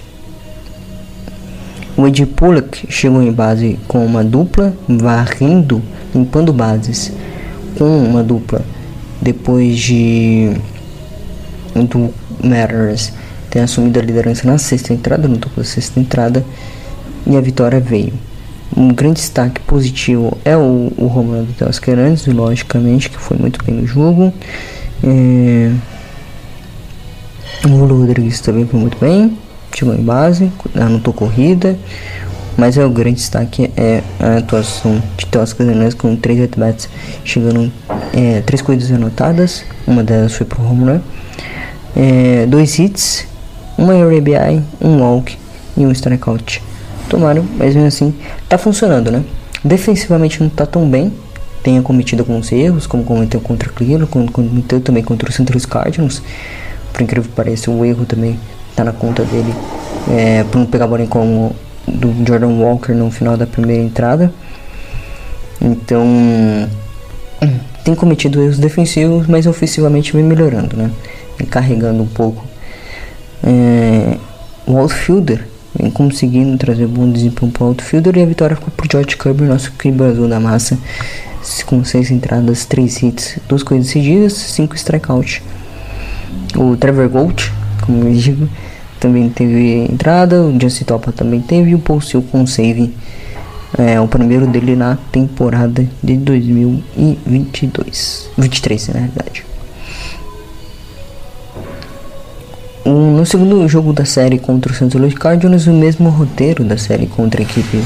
O 1.96 2.06
Ed 2.06 2.26
Pollock 2.26 2.86
chegou 2.90 3.22
em 3.22 3.30
base 3.30 3.78
com 3.86 4.04
uma 4.04 4.24
dupla, 4.24 4.74
varrendo, 4.88 5.80
limpando 6.14 6.52
bases 6.52 7.12
com 7.78 7.98
uma 7.98 8.22
dupla. 8.22 8.62
Depois 9.20 9.78
de 9.78 10.52
do 11.74 12.14
Matters 12.42 13.12
ter 13.50 13.60
assumido 13.60 13.98
a 13.98 14.02
liderança 14.02 14.46
na 14.46 14.58
sexta 14.58 14.92
entrada, 14.92 15.26
no 15.28 15.38
topo 15.38 15.56
da 15.56 15.64
sexta 15.64 15.98
entrada, 15.98 16.44
e 17.26 17.36
a 17.36 17.40
vitória 17.40 17.80
veio. 17.80 18.12
Um 18.76 18.88
grande 18.88 19.20
destaque 19.20 19.60
positivo 19.60 20.36
é 20.44 20.56
o, 20.56 20.92
o 20.96 21.06
Romano 21.06 21.46
Teoscar 21.56 21.96
logicamente, 22.26 23.08
que 23.08 23.18
foi 23.18 23.36
muito 23.36 23.64
bem 23.64 23.76
no 23.76 23.86
jogo. 23.86 24.32
É, 25.02 25.72
o 27.64 27.68
Lula 27.68 28.06
Rodrigues 28.06 28.40
também 28.40 28.66
foi 28.66 28.78
muito 28.78 28.98
bem, 28.98 29.38
chegou 29.74 29.94
em 29.94 30.02
base, 30.02 30.52
anotou 30.74 31.14
corrida, 31.14 31.78
mas 32.56 32.76
é 32.76 32.84
o 32.84 32.90
grande 32.90 33.16
destaque 33.16 33.70
é 33.76 34.02
a 34.20 34.38
atuação 34.38 35.02
de 35.16 35.26
Teos 35.26 35.58
Hernandes 35.58 35.94
com 35.94 36.14
três 36.14 36.40
at-bats, 36.42 36.88
chegando 37.24 37.72
é, 38.12 38.42
três 38.42 38.60
corridas 38.60 38.90
anotadas, 38.92 39.64
uma 39.86 40.04
delas 40.04 40.34
foi 40.34 40.46
pro 40.46 40.62
home 40.62 40.84
run, 40.84 41.00
é, 41.96 42.46
dois 42.46 42.78
hits, 42.78 43.26
uma 43.78 43.94
RBI, 43.94 44.62
um 44.80 45.00
walk 45.00 45.36
e 45.76 45.86
um 45.86 45.90
strikeout. 45.90 46.62
Tomaram, 47.08 47.44
mas 47.56 47.74
mesmo 47.74 47.88
assim 47.88 48.14
tá 48.48 48.56
funcionando, 48.56 49.10
né? 49.10 49.24
Defensivamente 49.64 50.42
não 50.42 50.48
tá 50.48 50.66
tão 50.66 50.88
bem, 50.88 51.12
tenha 51.62 51.80
cometido 51.82 52.22
alguns 52.22 52.52
erros, 52.52 52.86
como 52.86 53.04
cometeu 53.04 53.40
contra 53.40 53.70
Cleveland, 53.70 54.06
como 54.06 54.30
cometeu 54.30 54.80
também 54.80 55.02
contra 55.02 55.28
o 55.28 55.32
Central 55.32 55.60
Cardinals, 55.68 56.22
por 56.94 57.02
incrível 57.02 57.28
que 57.28 57.36
pareça, 57.36 57.70
o 57.70 57.84
erro 57.84 58.06
também 58.06 58.38
tá 58.76 58.84
na 58.84 58.92
conta 58.92 59.24
dele 59.24 59.52
é, 60.08 60.44
por 60.44 60.58
não 60.58 60.66
pegar 60.66 60.84
a 60.84 60.88
bola 60.88 61.06
como 61.06 61.54
do 61.86 62.14
Jordan 62.26 62.56
Walker 62.60 62.92
no 62.92 63.10
final 63.10 63.36
da 63.36 63.46
primeira 63.46 63.82
entrada. 63.82 64.32
Então 65.60 66.06
tem 67.82 67.94
cometido 67.94 68.40
erros 68.40 68.58
defensivos, 68.58 69.26
mas 69.26 69.46
ofensivamente 69.46 70.12
vem 70.12 70.22
melhorando, 70.22 70.76
né? 70.76 70.90
Vem 71.36 71.48
carregando 71.48 72.02
um 72.02 72.06
pouco. 72.06 72.44
É, 73.42 74.16
o 74.66 74.78
outfielder 74.78 75.46
vem 75.76 75.90
conseguindo 75.90 76.56
trazer 76.56 76.86
bom 76.86 77.10
desempenho 77.10 77.50
para 77.50 77.64
o 77.64 77.66
outfielder 77.68 78.16
e 78.16 78.22
a 78.22 78.26
vitória 78.26 78.56
ficou 78.56 78.70
por 78.70 78.86
George 78.90 79.16
Kirby, 79.16 79.44
nosso 79.44 79.72
cribo 79.72 80.04
azul 80.04 80.28
da 80.28 80.38
massa, 80.38 80.78
com 81.66 81.84
seis 81.84 82.10
entradas, 82.10 82.64
três 82.64 83.02
hits, 83.02 83.38
duas 83.48 83.64
coisas 83.64 83.88
seguidas, 83.88 84.32
cinco 84.32 84.76
strikeouts. 84.76 85.42
O 86.56 86.76
Trevor 86.76 87.08
Gold, 87.08 87.52
como 87.82 88.08
eu 88.08 88.14
digo, 88.14 88.48
também 89.00 89.28
teve 89.28 89.86
entrada. 89.90 90.42
O 90.42 90.60
Justin 90.60 90.84
Topa 90.84 91.12
também 91.12 91.40
teve. 91.40 91.74
O 91.74 91.78
Paul 91.78 92.00
Seal 92.00 92.22
com 92.22 92.46
save. 92.46 92.94
É 93.76 94.00
o 94.00 94.06
primeiro 94.06 94.46
dele 94.46 94.76
na 94.76 94.96
temporada 95.10 95.84
de 96.02 96.16
2022. 96.16 98.30
23, 98.38 98.88
na 98.88 99.00
verdade. 99.00 99.44
no 103.24 103.24
segundo 103.24 103.66
jogo 103.66 103.94
da 103.94 104.04
série 104.04 104.38
contra 104.38 104.70
o 104.70 104.74
Santos 104.74 105.00
Louis 105.00 105.14
Cardinals, 105.14 105.66
o 105.66 105.72
mesmo 105.72 106.10
roteiro 106.10 106.62
da 106.62 106.76
série 106.76 107.06
contra 107.06 107.40
a 107.40 107.42
equipe 107.42 107.82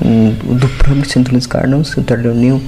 um, 0.00 0.30
do 0.54 0.68
próprio 0.68 1.10
Santos 1.10 1.32
Louis 1.32 1.46
Cardinals, 1.46 1.96
o 1.96 2.02
Neal 2.32 2.60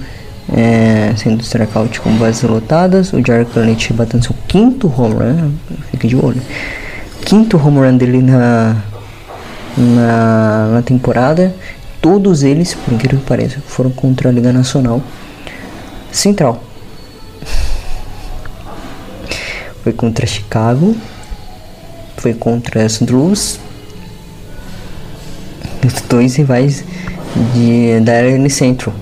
é, 0.53 1.15
sendo 1.17 1.43
strikeout 1.43 2.01
com 2.01 2.17
bases 2.17 2.43
lotadas. 2.43 3.13
O 3.13 3.25
Jared 3.25 3.51
Clement 3.51 3.93
batendo 3.93 4.25
seu 4.25 4.35
quinto 4.47 4.89
home 4.89 5.15
run, 5.15 5.53
fica 5.91 6.09
de 6.09 6.17
olho. 6.17 6.41
Quinto 7.25 7.57
home 7.57 7.79
run 7.79 7.97
dele 7.97 8.23
na, 8.23 8.77
na, 9.77 10.69
na 10.75 10.83
temporada. 10.83 11.55
Todos 12.01 12.43
eles, 12.43 12.75
por 12.75 12.93
incrível 12.93 13.21
que 13.21 13.27
pareça, 13.27 13.61
foram 13.67 13.91
contra 13.91 14.29
a 14.29 14.33
Liga 14.33 14.53
Nacional 14.53 15.03
Central. 16.13 16.63
Foi 19.83 19.93
contra 19.93 20.27
Chicago, 20.27 20.97
foi 22.17 22.33
contra 22.33 22.89
St. 22.89 23.13
Louis. 23.13 23.61
Os 25.85 26.01
dois 26.09 26.37
rivais 26.37 26.83
de, 27.53 28.01
da 28.01 28.15
LN 28.15 28.49
Central. 28.49 28.95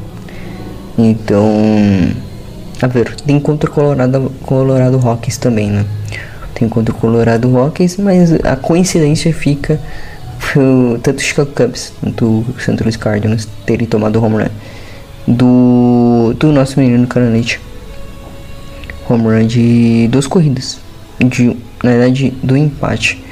Então, 0.99 1.50
a 2.80 2.87
ver, 2.87 3.14
tem 3.16 3.40
contra 3.40 3.70
o 3.70 3.72
Colorado, 3.72 4.32
Colorado 4.42 4.99
Rockies 4.99 5.38
também, 5.38 5.70
né? 5.70 5.87
Tem 6.54 6.68
contra 6.68 6.94
o 6.94 6.99
Colorado 6.99 7.50
Rockies, 7.50 7.96
mas 7.96 8.32
a 8.44 8.56
coincidência 8.56 9.32
fica 9.32 9.80
tanto 11.02 11.18
o 11.18 11.22
Chicago 11.22 11.50
Cubs 11.52 11.92
quanto 12.00 12.25
o 12.26 12.61
St. 12.61 12.76
Louis 12.80 12.96
Cardinals 12.96 13.49
terem 13.64 13.87
tomado 13.87 14.16
o 14.16 14.25
home 14.25 14.44
run 14.44 14.49
do, 15.26 16.34
do 16.38 16.52
nosso 16.52 16.78
menino 16.78 17.06
Caranete. 17.06 17.61
Home 19.08 19.25
run 19.25 19.46
de 19.46 20.08
duas 20.08 20.26
corridas. 20.26 20.78
De, 21.18 21.56
na 21.82 21.90
verdade, 21.90 22.34
do 22.42 22.56
empate. 22.56 23.25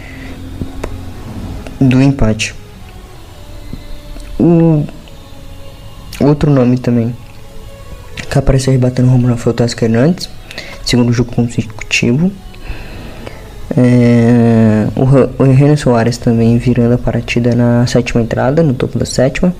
Do 1.81 2.01
empate. 2.01 2.55
O 4.39 4.85
outro 6.21 6.51
nome 6.51 6.79
também 6.79 7.15
que 8.31 8.39
apareceu 8.39 8.73
rebatendo 8.73 9.11
o 9.11 9.15
home 9.15 9.27
run 9.27 9.37
foi 9.37 9.53
o 9.53 9.55
Tasca 9.55 9.85
Hernandes, 9.85 10.31
segundo 10.85 11.13
jogo 11.13 11.35
consecutivo. 11.35 12.31
É, 13.77 14.87
o, 14.97 15.43
o 15.43 15.53
Renan 15.53 15.77
Soares 15.77 16.17
também 16.17 16.57
virando 16.57 16.95
a 16.95 16.99
partida 16.99 17.55
na 17.55 17.87
sétima 17.87 18.23
entrada, 18.23 18.63
no 18.63 18.73
topo 18.73 18.99
da 18.99 19.05
sétima. 19.05 19.55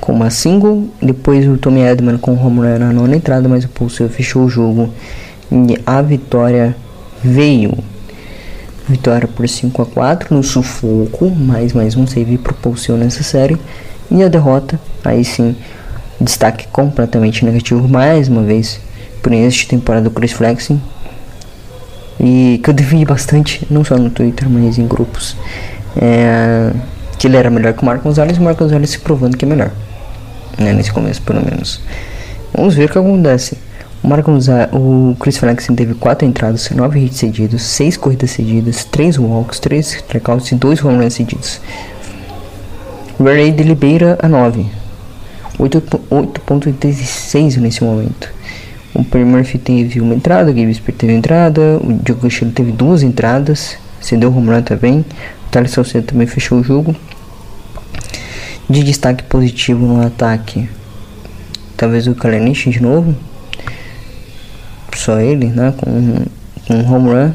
Com 0.00 0.12
uma 0.12 0.30
single. 0.30 0.88
Depois 1.00 1.46
o 1.46 1.56
Tommy 1.56 1.82
Edman 1.82 2.18
com 2.18 2.32
o 2.32 2.34
run 2.34 2.78
na 2.78 2.92
nona 2.92 3.16
entrada, 3.16 3.48
mas 3.48 3.64
o 3.64 3.68
Pulseu 3.68 4.08
fechou 4.08 4.44
o 4.44 4.48
jogo. 4.48 4.92
E 5.50 5.78
a 5.86 6.02
vitória 6.02 6.74
veio. 7.22 7.78
Vitória 8.88 9.28
por 9.28 9.48
5 9.48 9.82
a 9.82 9.86
4 9.86 10.34
no 10.34 10.42
sufoco. 10.42 11.30
Mais 11.30 11.72
mais 11.72 11.96
um 11.96 12.06
save 12.06 12.38
pro 12.38 12.54
Pulseu 12.54 12.96
nessa 12.96 13.22
série. 13.22 13.56
E 14.10 14.22
a 14.22 14.28
derrota, 14.28 14.78
aí 15.04 15.24
sim, 15.24 15.56
destaque 16.22 16.66
completamente 16.68 17.44
negativo 17.44 17.86
mais 17.88 18.28
uma 18.28 18.42
vez 18.42 18.80
por 19.22 19.32
esta 19.32 19.68
temporada 19.68 20.04
do 20.04 20.10
Chris 20.10 20.32
Flexing 20.32 20.80
e 22.18 22.60
que 22.62 22.70
eu 22.70 22.74
defendi 22.74 23.04
bastante, 23.04 23.66
não 23.70 23.84
só 23.84 23.96
no 23.96 24.10
Twitter, 24.10 24.48
mas 24.48 24.78
em 24.78 24.86
grupos, 24.86 25.36
é, 25.96 26.70
que 27.18 27.26
ele 27.26 27.36
era 27.36 27.50
melhor 27.50 27.72
que 27.72 27.82
o 27.82 27.84
Marco 27.84 28.04
Gonzalez 28.04 28.38
o 28.38 28.42
Marco 28.42 28.62
Gonzalez 28.62 28.90
se 28.90 28.98
provando 28.98 29.36
que 29.36 29.44
é 29.44 29.48
melhor, 29.48 29.70
né, 30.58 30.72
nesse 30.72 30.92
começo 30.92 31.20
pelo 31.22 31.44
menos. 31.44 31.80
Vamos 32.54 32.74
ver 32.74 32.84
o 32.84 32.88
que 32.88 32.98
acontece. 32.98 33.58
O, 34.02 34.08
Marco 34.08 34.30
o 34.72 35.16
Chris 35.18 35.36
Flexen 35.36 35.74
teve 35.76 35.94
4 35.94 36.26
entradas, 36.26 36.68
9 36.70 37.00
hits 37.00 37.18
cedidos, 37.18 37.62
6 37.62 37.96
corridas 37.96 38.30
cedidas, 38.30 38.84
3 38.84 39.18
walks, 39.18 39.60
3 39.60 39.94
strikeouts 39.94 40.52
e 40.52 40.54
2 40.56 40.84
home 40.84 40.98
runs 40.98 41.14
cedidos. 41.14 41.60
O 43.18 43.24
Ray 43.24 43.52
de 43.52 43.62
a 44.20 44.28
9, 44.28 44.66
8.36 46.12 47.56
nesse 47.56 47.82
momento. 47.82 48.28
O 48.94 49.02
Perry 49.02 49.24
Murphy 49.24 49.58
teve 49.58 50.00
uma 50.00 50.14
entrada, 50.14 50.50
o 50.50 50.54
Gabe 50.54 50.74
Spear 50.74 50.98
teve 50.98 51.14
entrada, 51.14 51.78
o 51.82 51.92
Diogo 51.94 52.20
Costello 52.20 52.52
teve 52.52 52.72
duas 52.72 53.02
entradas, 53.02 53.78
cedeu 54.00 54.28
o 54.28 54.32
run 54.32 54.60
também, 54.60 55.00
o 55.00 55.50
Thales 55.50 55.70
Salcedo 55.70 56.08
também 56.08 56.26
fechou 56.26 56.58
o 56.58 56.62
jogo. 56.62 56.94
De 58.68 58.82
destaque 58.84 59.24
positivo 59.24 59.86
no 59.86 60.06
ataque, 60.06 60.68
talvez 61.76 62.06
o 62.06 62.14
Kalenic 62.14 62.70
de 62.70 62.82
novo, 62.82 63.14
só 64.94 65.18
ele, 65.18 65.46
né, 65.46 65.72
com, 65.76 66.24
com 66.66 66.74
um. 66.74 67.32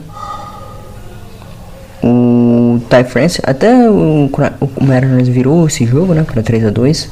O 2.03 2.79
Ty 2.89 3.03
France, 3.03 3.41
até 3.43 3.89
o, 3.89 4.29
o 4.29 4.83
Mariners 4.83 5.27
virou 5.27 5.67
esse 5.67 5.85
jogo, 5.85 6.13
né, 6.13 6.23
para 6.23 6.43
3 6.43 6.65
a 6.65 6.69
2 6.69 7.09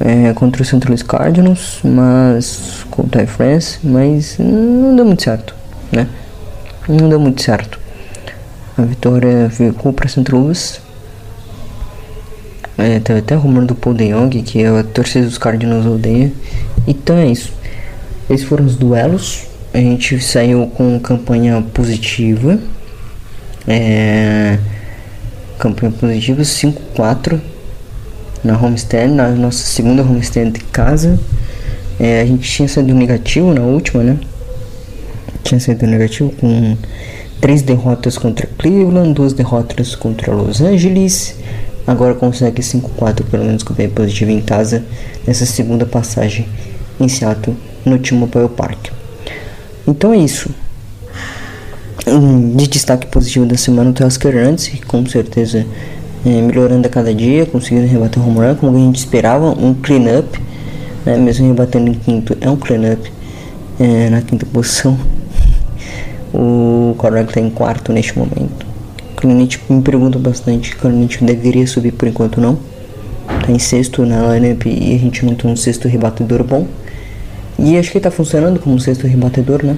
é, 0.00 0.32
contra 0.34 0.62
o 0.62 0.64
St. 0.64 0.86
Louis 0.86 1.02
Cardinals, 1.02 1.80
mas 1.82 2.84
contra 2.90 3.22
a 3.22 3.26
France, 3.26 3.78
mas 3.82 4.36
não 4.38 4.94
deu 4.94 5.04
muito 5.04 5.22
certo, 5.22 5.54
né? 5.90 6.06
Não 6.88 7.08
deu 7.08 7.18
muito 7.18 7.42
certo. 7.42 7.78
A 8.76 8.82
vitória 8.82 9.48
ficou 9.50 9.92
para 9.92 10.08
St. 10.08 10.30
Louis. 10.30 10.80
É, 12.78 13.00
teve 13.00 13.20
até 13.20 13.34
rumor 13.34 13.64
do 13.64 13.74
Paul 13.74 13.94
De 13.94 14.08
Jong, 14.12 14.42
que 14.42 14.62
a 14.64 14.84
torcida 14.84 15.24
dos 15.24 15.38
Cardinals 15.38 15.86
odeia. 15.86 16.30
Então 16.86 17.16
é 17.16 17.26
isso. 17.26 17.52
Esses 18.28 18.46
foram 18.46 18.66
os 18.66 18.76
duelos. 18.76 19.46
A 19.72 19.78
gente 19.78 20.20
saiu 20.20 20.66
com 20.76 21.00
campanha 21.00 21.64
positiva. 21.72 22.58
É, 23.66 24.58
campanha 25.58 25.90
positiva 25.90 26.42
5-4 26.42 27.40
na 28.46 28.58
homestand, 28.58 29.08
na 29.08 29.30
nossa 29.30 29.64
segunda 29.64 30.02
homestand 30.02 30.50
de 30.50 30.60
casa. 30.60 31.18
É, 31.98 32.20
a 32.20 32.24
gente 32.24 32.48
tinha 32.48 32.68
saído 32.68 32.94
negativo 32.94 33.52
na 33.52 33.62
última, 33.62 34.02
né? 34.02 34.18
Tinha 35.42 35.58
saído 35.60 35.86
negativo 35.86 36.30
com 36.30 36.76
três 37.40 37.62
derrotas 37.62 38.16
contra 38.18 38.46
Cleveland, 38.58 39.14
duas 39.14 39.32
derrotas 39.32 39.94
contra 39.94 40.32
Los 40.32 40.60
Angeles. 40.60 41.36
Agora 41.86 42.14
consegue 42.14 42.62
5-4 42.62 43.24
pelo 43.30 43.44
menos 43.44 43.62
com 43.62 43.72
bem 43.72 43.88
positivo 43.88 44.30
em 44.30 44.40
casa 44.40 44.84
nessa 45.26 45.46
segunda 45.46 45.86
passagem 45.86 46.46
em 46.98 47.08
Seattle 47.08 47.56
no 47.84 47.98
T-Mobile 47.98 48.48
Park. 48.48 48.88
Então 49.86 50.12
é 50.12 50.18
isso. 50.18 50.50
De 52.54 52.66
destaque 52.68 53.06
positivo 53.06 53.46
da 53.46 53.56
semana 53.56 53.90
o 53.90 53.92
Teoscar 53.92 54.34
Hernandes, 54.34 54.72
com 54.86 55.04
certeza 55.06 55.64
é, 56.26 56.42
melhorando 56.42 56.88
a 56.88 56.90
cada 56.90 57.14
dia, 57.14 57.46
conseguindo 57.46 57.86
rebater 57.86 58.20
o 58.20 58.26
home 58.26 58.40
run 58.40 58.56
como 58.56 58.76
a 58.76 58.80
gente 58.80 58.96
esperava, 58.96 59.50
um 59.50 59.72
clean-up, 59.74 60.42
né, 61.04 61.16
mesmo 61.16 61.46
rebatendo 61.46 61.88
em 61.88 61.94
quinto, 61.94 62.36
é 62.40 62.50
um 62.50 62.56
clean-up 62.56 63.12
é, 63.78 64.10
na 64.10 64.20
quinta 64.20 64.44
posição. 64.44 64.98
o 66.34 66.94
Correct 66.98 67.28
está 67.30 67.40
em 67.40 67.48
quarto 67.48 67.92
neste 67.92 68.18
momento. 68.18 68.66
O 69.12 69.20
Clint 69.20 69.58
me 69.70 69.80
pergunta 69.82 70.18
bastante, 70.18 70.74
o 70.74 70.78
Clint 70.78 71.22
deveria 71.22 71.66
subir 71.66 71.92
por 71.92 72.08
enquanto 72.08 72.40
não. 72.40 72.58
Tá 73.26 73.52
em 73.52 73.58
sexto 73.58 74.04
na 74.04 74.34
lineup 74.34 74.66
e 74.66 74.94
a 74.94 74.98
gente 74.98 75.24
tem 75.36 75.50
um 75.50 75.56
sexto 75.56 75.86
rebatedor 75.86 76.42
bom. 76.42 76.66
E 77.58 77.78
acho 77.78 77.90
que 77.92 77.98
está 77.98 78.10
funcionando 78.10 78.58
como 78.58 78.78
sexto 78.80 79.06
rebatedor, 79.06 79.64
né? 79.64 79.76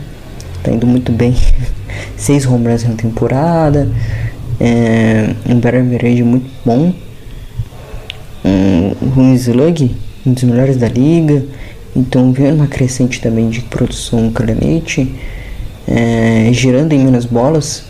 Tá 0.63 0.73
indo 0.73 0.87
muito 0.87 1.13
bem. 1.13 1.37
Seis 2.17 2.47
home 2.47 2.67
runs 2.67 2.85
na 2.85 2.95
temporada. 2.95 3.89
É, 4.61 5.35
um 5.49 5.61
Barry 5.61 5.79
Average 5.79 6.23
muito 6.23 6.51
bom. 6.65 6.93
Um, 8.45 9.21
um 9.21 9.35
Slug, 9.35 9.95
um 10.27 10.33
dos 10.33 10.45
melhores 10.45 10.77
da 10.77 10.89
liga. 10.89 11.45
Então 11.95 12.33
vendo 12.33 12.57
uma 12.57 12.67
crescente 12.67 13.21
também 13.21 13.49
de 13.49 13.61
produção 13.63 14.31
Calanete. 14.31 15.15
É, 15.87 16.51
girando 16.53 16.93
em 16.93 16.99
menos 16.99 17.25
bolas. 17.25 17.85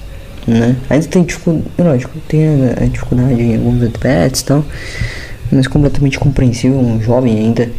Né? 0.46 0.76
Ainda 0.88 1.06
tem 1.06 1.24
dificuldade, 1.24 1.66
lógico, 1.78 2.18
tem 2.26 2.46
a, 2.46 2.84
a 2.84 2.86
dificuldade 2.86 3.42
em 3.42 3.56
alguns 3.56 3.82
at-bats 3.82 4.40
e 4.40 4.44
tal. 4.44 4.64
Mas 5.50 5.66
completamente 5.66 6.18
compreensível, 6.18 6.78
um 6.78 7.00
jovem 7.00 7.38
ainda. 7.38 7.70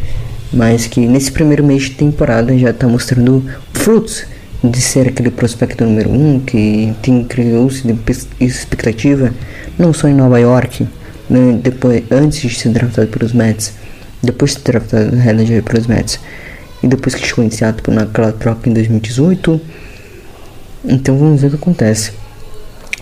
Mas 0.52 0.88
que 0.88 1.00
nesse 1.02 1.32
primeiro 1.32 1.64
mês 1.64 1.84
de 1.84 1.92
temporada 1.92 2.58
já 2.58 2.72
está 2.72 2.88
mostrando 2.88 3.46
frutos 3.72 4.26
de 4.64 4.82
ser 4.82 5.08
aquele 5.08 5.32
prospecto 5.32 5.86
número 5.86 6.12
um 6.12 6.40
que 6.40 6.94
criou-se 7.30 7.84
expectativa 8.40 9.34
não 9.78 9.94
só 9.94 10.08
em 10.08 10.14
Nova 10.14 10.40
York, 10.40 10.88
né, 11.30 11.60
depois 11.62 12.04
antes 12.12 12.42
de 12.42 12.60
ser 12.60 12.70
draftado 12.70 13.08
pelos 13.08 13.32
Mets, 13.32 13.74
depois 14.22 14.52
de 14.52 14.58
ser 14.58 14.72
draftado 14.72 15.16
na 15.16 15.62
pelos 15.62 15.88
Mets 15.88 16.20
e 16.84 16.88
depois 16.88 17.16
que 17.16 17.26
chegou 17.26 17.44
em 17.44 17.50
Seattle 17.50 17.96
naquela 17.96 18.32
troca 18.32 18.70
em 18.70 18.74
2018. 18.74 19.62
Então 20.86 21.18
vamos 21.18 21.42
ver 21.42 21.48
o 21.48 21.50
que 21.52 21.56
acontece. 21.58 22.12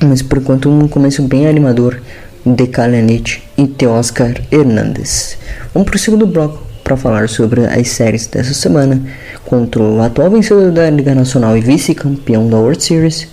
Mas 0.02 0.22
por 0.22 0.38
enquanto 0.38 0.70
um 0.70 0.88
começo 0.88 1.24
bem 1.24 1.48
animador 1.48 2.02
de 2.46 2.68
Kalenich 2.68 3.44
e 3.58 3.68
Teoscar 3.68 4.36
Hernandes. 4.52 5.38
Vamos 5.74 5.90
para 5.90 5.96
o 5.96 6.00
segundo 6.00 6.28
bloco 6.28 6.67
para 6.88 6.96
falar 6.96 7.28
sobre 7.28 7.66
as 7.66 7.90
séries 7.90 8.28
dessa 8.28 8.54
semana 8.54 9.02
contra 9.44 9.84
o 9.84 10.02
atual 10.02 10.32
vencedor 10.32 10.72
da 10.72 10.90
Liga 10.90 11.14
Nacional 11.14 11.58
e 11.58 11.60
vice-campeão 11.60 12.48
da 12.48 12.56
World 12.56 12.82
Series 12.82 13.28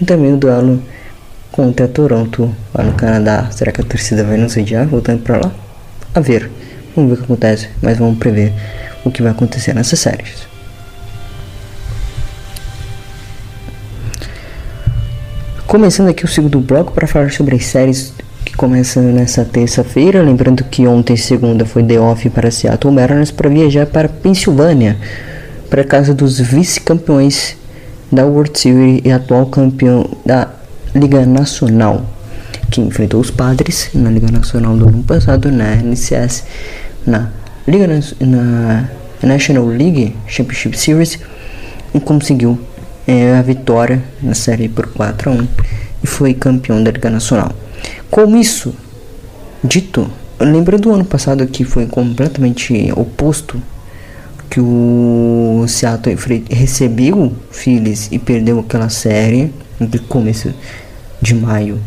e 0.00 0.04
também 0.04 0.32
o 0.32 0.36
duelo 0.36 0.80
contra 1.50 1.88
Toronto 1.88 2.54
lá 2.72 2.84
no 2.84 2.92
Canadá. 2.92 3.50
Será 3.50 3.72
que 3.72 3.80
a 3.80 3.84
torcida 3.84 4.22
vai 4.22 4.36
nos 4.36 4.56
odiar 4.56 4.86
voltando 4.86 5.24
para 5.24 5.38
lá? 5.38 5.52
A 6.14 6.20
ver, 6.20 6.48
vamos 6.94 7.10
ver 7.10 7.14
o 7.14 7.18
que 7.18 7.24
acontece, 7.24 7.68
mas 7.82 7.98
vamos 7.98 8.16
prever 8.16 8.52
o 9.04 9.10
que 9.10 9.22
vai 9.22 9.32
acontecer 9.32 9.74
nessas 9.74 9.98
séries. 9.98 10.46
Começando 15.66 16.10
aqui 16.10 16.24
o 16.24 16.28
segundo 16.28 16.60
bloco 16.60 16.92
para 16.92 17.08
falar 17.08 17.32
sobre 17.32 17.56
as 17.56 17.66
séries 17.66 18.14
começando 18.54 19.12
nessa 19.12 19.44
terça-feira. 19.44 20.22
Lembrando 20.22 20.64
que 20.64 20.86
ontem, 20.86 21.16
segunda, 21.16 21.64
foi 21.64 21.82
the 21.82 21.98
off 21.98 22.28
para 22.30 22.50
Seattle 22.50 22.92
Mariners 22.92 23.30
para 23.30 23.48
viajar 23.48 23.86
para 23.86 24.08
Pensilvânia, 24.08 24.96
para 25.68 25.84
casa 25.84 26.14
dos 26.14 26.38
vice-campeões 26.38 27.56
da 28.10 28.24
World 28.24 28.58
Series 28.58 29.02
e 29.04 29.10
atual 29.10 29.46
campeão 29.46 30.08
da 30.24 30.48
Liga 30.94 31.26
Nacional, 31.26 32.04
que 32.70 32.80
enfrentou 32.80 33.20
os 33.20 33.30
Padres 33.30 33.90
na 33.94 34.10
Liga 34.10 34.30
Nacional 34.30 34.76
do 34.76 34.88
ano 34.88 35.02
passado, 35.02 35.50
na 35.50 35.74
NCS, 35.76 36.44
na 37.06 37.30
Liga 37.66 37.88
na 38.20 38.88
National 39.22 39.66
League 39.66 40.14
Championship 40.26 40.78
Series 40.78 41.18
e 41.94 42.00
conseguiu 42.00 42.60
é, 43.06 43.36
a 43.36 43.42
vitória 43.42 44.02
na 44.22 44.34
série 44.34 44.68
por 44.68 44.86
4 44.86 45.30
a 45.30 45.32
1 45.34 45.48
e 46.02 46.06
foi 46.06 46.34
campeão 46.34 46.82
da 46.82 46.90
Liga 46.90 47.10
Nacional. 47.10 47.63
Com 48.10 48.36
isso 48.36 48.74
dito, 49.62 50.10
lembra 50.38 50.78
do 50.78 50.92
ano 50.92 51.04
passado 51.04 51.46
que 51.46 51.64
foi 51.64 51.86
completamente 51.86 52.92
oposto, 52.96 53.60
que 54.50 54.60
o 54.60 55.64
Seattle 55.66 56.16
recebeu 56.50 57.32
Phillies 57.50 58.08
e 58.12 58.18
perdeu 58.18 58.60
aquela 58.60 58.88
série 58.88 59.52
no 59.80 59.88
começo 60.02 60.52
de 61.20 61.34
maio. 61.34 61.80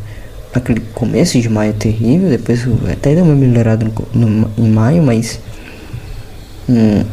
Aquele 0.54 0.82
começo 0.94 1.40
de 1.40 1.48
maio 1.48 1.74
terrível, 1.74 2.30
depois 2.30 2.66
até 2.92 3.14
deu 3.14 3.24
uma 3.24 3.36
melhorada 3.36 3.86
no, 4.14 4.28
no, 4.28 4.52
em 4.58 4.70
maio, 4.70 5.04
mas 5.04 5.40
hum, 6.68 7.04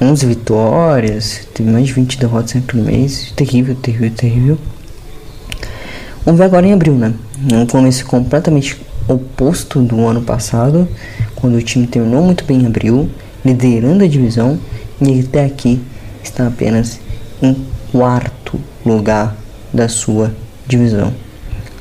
11 0.00 0.26
vitórias, 0.26 1.48
teve 1.54 1.70
mais 1.70 1.86
de 1.86 1.92
20 1.92 2.18
derrotas 2.18 2.54
naquele 2.54 2.82
mês. 2.82 3.32
Terrível, 3.34 3.74
terrível, 3.76 4.10
terrível. 4.10 4.58
Vamos 6.24 6.38
ver 6.38 6.44
agora 6.44 6.66
em 6.66 6.72
abril, 6.72 6.94
né? 6.94 7.14
Um 7.50 7.66
começo 7.66 8.06
completamente 8.06 8.80
oposto 9.08 9.80
do 9.82 10.06
ano 10.06 10.22
passado, 10.22 10.86
quando 11.34 11.56
o 11.56 11.62
time 11.62 11.88
terminou 11.88 12.22
muito 12.22 12.44
bem 12.44 12.62
em 12.62 12.66
abril, 12.66 13.10
liderando 13.44 14.04
a 14.04 14.06
divisão 14.06 14.60
e 15.00 15.18
até 15.18 15.44
aqui 15.46 15.82
está 16.22 16.46
apenas 16.46 17.00
em 17.42 17.56
quarto 17.90 18.60
lugar 18.86 19.36
da 19.72 19.88
sua 19.88 20.32
divisão, 20.68 21.12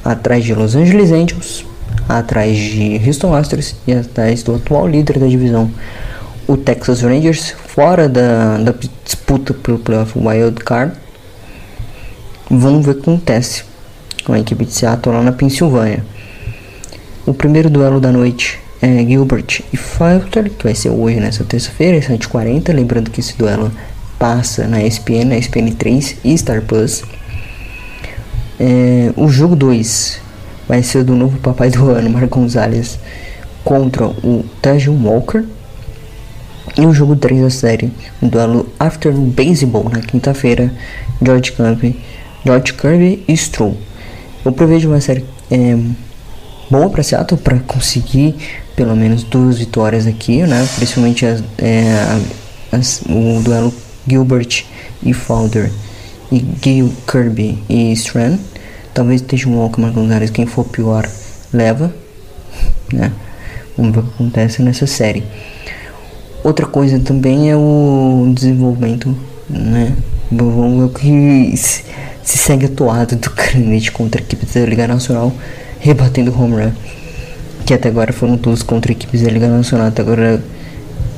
atrás 0.03 0.43
de 0.43 0.55
Los 0.55 0.75
Angeles 0.75 1.11
Angels, 1.11 1.63
atrás 2.09 2.57
de 2.57 2.99
Houston 3.05 3.35
Astros 3.35 3.75
e 3.85 3.93
atrás 3.93 4.41
do 4.41 4.55
atual 4.55 4.87
líder 4.87 5.19
da 5.19 5.27
divisão, 5.27 5.69
o 6.47 6.57
Texas 6.57 7.01
Rangers, 7.01 7.53
fora 7.67 8.09
da, 8.09 8.57
da 8.57 8.73
disputa 9.05 9.53
pelo 9.53 9.77
playoff 9.77 10.17
Wild 10.17 10.55
Card. 10.63 10.93
Vamos 12.49 12.83
ver 12.83 12.91
o 12.93 12.95
que 12.95 13.01
acontece 13.01 13.70
com 14.23 14.33
a 14.33 14.39
equipe 14.39 14.65
de 14.65 14.73
Seattle 14.73 15.15
lá 15.15 15.21
na 15.21 15.31
Pensilvânia. 15.31 16.03
O 17.25 17.33
primeiro 17.33 17.69
duelo 17.69 17.99
da 17.99 18.11
noite 18.11 18.59
é 18.81 19.05
Gilbert 19.05 19.61
e 19.71 19.77
Falter, 19.77 20.49
que 20.49 20.63
vai 20.63 20.73
ser 20.73 20.89
hoje 20.89 21.19
nessa 21.19 21.43
terça-feira, 21.43 21.99
7h40. 21.99 22.73
Lembrando 22.73 23.11
que 23.11 23.19
esse 23.19 23.37
duelo 23.37 23.71
passa 24.17 24.67
na 24.67 24.83
ESPN, 24.83 25.25
na 25.25 25.37
ESPN 25.37 25.71
3 25.77 26.17
e 26.23 26.37
Star 26.37 26.61
Plus. 26.63 27.03
É, 28.59 29.13
o 29.15 29.27
jogo 29.29 29.55
2 29.55 30.19
vai 30.67 30.81
ser 30.81 31.03
do 31.03 31.15
novo 31.15 31.37
papai 31.39 31.69
do 31.69 31.89
ano, 31.89 32.09
Marco 32.11 32.39
Gonzalez, 32.39 32.99
contra 33.63 34.05
o 34.05 34.45
Tajun 34.61 35.03
Walker. 35.03 35.43
E 36.77 36.85
o 36.85 36.93
jogo 36.93 37.15
3 37.15 37.41
da 37.41 37.49
série, 37.49 37.91
o 38.21 38.27
duelo 38.27 38.67
After 38.79 39.11
Baseball, 39.11 39.89
na 39.89 39.99
quinta-feira, 39.99 40.71
George 41.21 41.51
Kirby, 41.51 41.99
George 42.45 42.73
Kirby 42.73 43.23
e 43.27 43.35
Stroll. 43.35 43.77
Eu 44.43 44.51
prevejo 44.51 44.89
uma 44.89 44.99
série 44.99 45.23
é, 45.51 45.77
boa 46.69 46.89
para 46.89 47.03
Seattle 47.03 47.39
para 47.39 47.59
conseguir 47.59 48.35
pelo 48.75 48.95
menos 48.95 49.23
duas 49.23 49.59
vitórias 49.59 50.07
aqui, 50.07 50.41
né? 50.41 50.67
Principalmente 50.77 51.25
as, 51.25 51.43
é, 51.59 52.19
as, 52.71 53.03
o 53.07 53.39
duelo 53.43 53.71
Gilbert 54.07 54.65
e 55.03 55.13
Fowler 55.13 55.71
e 56.31 56.43
Gil 56.63 56.91
Kirby 57.05 57.59
e 57.69 57.91
Strand. 57.93 58.39
Talvez 58.95 59.21
esteja 59.21 59.47
um 59.47 59.57
Walker 59.57 59.81
Gonzalez, 59.91 60.31
quem 60.31 60.47
for 60.47 60.65
pior 60.65 61.07
leva, 61.53 61.93
né? 62.91 63.11
Vamos 63.77 63.93
ver 63.93 63.99
o 63.99 64.03
que 64.03 64.13
acontece 64.15 64.63
nessa 64.63 64.87
série. 64.87 65.23
Outra 66.43 66.65
coisa 66.65 66.99
também 66.99 67.51
é 67.51 67.55
o 67.55 68.31
desenvolvimento, 68.33 69.15
né? 69.47 69.95
Vamos 70.31 70.79
ver 70.79 70.85
o 70.85 70.89
que 70.89 71.53
se, 72.23 72.37
se 72.37 72.37
segue 72.37 72.65
atuado 72.65 73.15
do 73.15 73.29
Granite 73.31 73.91
contra 73.91 74.21
a 74.21 74.23
equipe 74.23 74.45
da 74.45 74.65
Liga 74.65 74.87
Nacional 74.87 75.33
rebatendo 75.79 76.33
home 76.33 76.63
run. 76.63 76.71
Que 77.65 77.73
até 77.73 77.89
agora 77.89 78.13
foram 78.13 78.37
todos 78.37 78.63
contra 78.63 78.91
equipes 78.91 79.21
da 79.21 79.29
Liga 79.29 79.47
Nacional. 79.47 79.87
Até 79.87 80.01
agora 80.01 80.41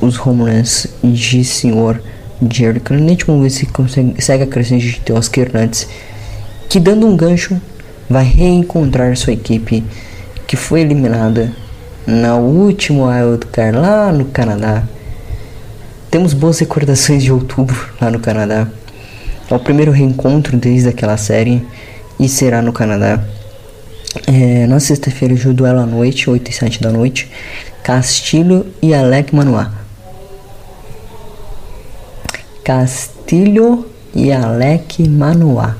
os 0.00 0.18
home 0.18 0.50
runs 0.50 0.86
de 1.02 1.44
senhor 1.44 2.02
Jerry 2.50 2.80
Cranete. 2.80 3.24
Vamos 3.26 3.42
ver 3.42 3.50
se 3.50 3.66
consegue, 3.66 4.20
segue 4.22 4.44
a 4.44 4.46
crescente 4.46 5.00
de 5.04 5.12
Oscar 5.12 5.44
Hernandes. 5.46 5.88
Que 6.68 6.80
dando 6.80 7.06
um 7.06 7.16
gancho 7.16 7.60
vai 8.08 8.24
reencontrar 8.24 9.16
sua 9.16 9.32
equipe 9.32 9.84
que 10.46 10.56
foi 10.56 10.80
eliminada 10.80 11.52
na 12.06 12.36
última 12.36 13.06
Wild 13.08 13.46
Card 13.46 13.78
lá 13.78 14.12
no 14.12 14.26
Canadá. 14.26 14.84
Temos 16.10 16.32
boas 16.32 16.58
recordações 16.58 17.22
de 17.22 17.32
outubro 17.32 17.76
lá 18.00 18.10
no 18.10 18.20
Canadá. 18.20 18.68
É 19.54 19.56
o 19.56 19.60
primeiro 19.60 19.92
reencontro 19.92 20.56
desde 20.56 20.88
aquela 20.88 21.16
série 21.16 21.64
e 22.18 22.28
será 22.28 22.60
no 22.60 22.72
Canadá. 22.72 23.22
É, 24.26 24.66
na 24.66 24.80
sexta-feira, 24.80 25.32
o 25.32 25.54
duelo 25.54 25.78
à 25.78 25.86
noite, 25.86 26.28
8 26.28 26.50
e 26.50 26.52
7 26.52 26.82
da 26.82 26.90
noite. 26.90 27.30
Castilho 27.84 28.66
e 28.82 28.92
Alec 28.92 29.32
Manoá. 29.32 29.70
Castilho 32.64 33.86
e 34.12 34.32
Alec 34.32 35.08
Manoá. 35.08 35.76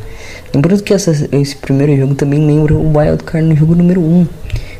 Lembrando 0.55 0.81
que 0.81 0.95
essa, 0.95 1.11
esse 1.33 1.57
primeiro 1.57 1.97
jogo 1.97 2.15
também 2.15 2.47
lembra 2.47 2.75
o 2.75 2.97
Wild 2.97 3.25
Card 3.25 3.49
no 3.49 3.57
jogo 3.57 3.75
número 3.75 4.01
1. 4.01 4.27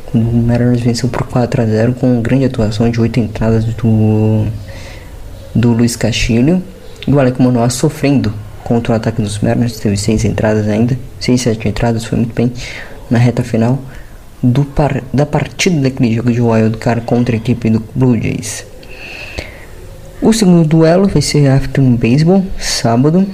Quando 0.05 0.29
o 0.29 0.33
Mariners 0.37 0.79
venceu 0.79 1.09
por 1.09 1.27
4 1.27 1.63
a 1.63 1.65
0 1.65 1.95
com 1.95 2.21
grande 2.21 2.45
atuação 2.45 2.89
de 2.89 3.01
8 3.01 3.19
entradas 3.19 3.65
do, 3.65 4.45
do 5.53 5.73
Luiz 5.73 5.97
Castilho. 5.97 6.63
E 7.05 7.11
o 7.11 7.19
Alec 7.19 7.41
Manoá 7.41 7.69
sofrendo 7.69 8.44
contra 8.65 8.91
o 8.91 8.95
ataque 8.97 9.21
dos 9.21 9.39
Mariners. 9.39 9.79
Teve 9.79 9.95
6 9.95 10.25
entradas 10.25 10.67
ainda. 10.67 10.99
6, 11.21 11.39
7 11.39 11.69
entradas, 11.69 12.03
foi 12.03 12.17
muito 12.17 12.35
bem 12.35 12.51
na 13.09 13.17
reta 13.17 13.43
final 13.43 13.79
do 14.43 14.65
par, 14.65 15.01
da 15.13 15.25
partida 15.25 15.81
daquele 15.81 16.13
jogo 16.13 16.31
de 16.31 16.41
Wild 16.41 16.77
Card 16.77 17.01
contra 17.05 17.35
a 17.35 17.37
equipe 17.37 17.69
do 17.69 17.81
Blue 17.95 18.19
Jays. 18.21 18.65
O 20.21 20.33
segundo 20.33 20.67
duelo 20.67 21.07
vai 21.07 21.21
ser 21.21 21.47
Afternoon 21.47 21.95
Baseball, 21.95 22.45
sábado. 22.59 23.25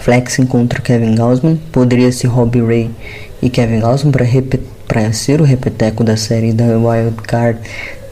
Flexing 0.00 0.46
contra 0.46 0.80
Kevin 0.80 1.14
Gausman. 1.14 1.56
Poderia 1.70 2.10
ser 2.12 2.28
Robbie 2.28 2.62
Ray 2.62 2.90
e 3.42 3.48
Kevin 3.50 3.80
Gausman 3.80 4.12
para 4.86 5.12
ser 5.12 5.40
o 5.40 5.44
repeteco 5.44 6.02
da 6.02 6.16
série 6.16 6.52
da 6.52 6.64
Wild 6.76 7.16
Card 7.22 7.60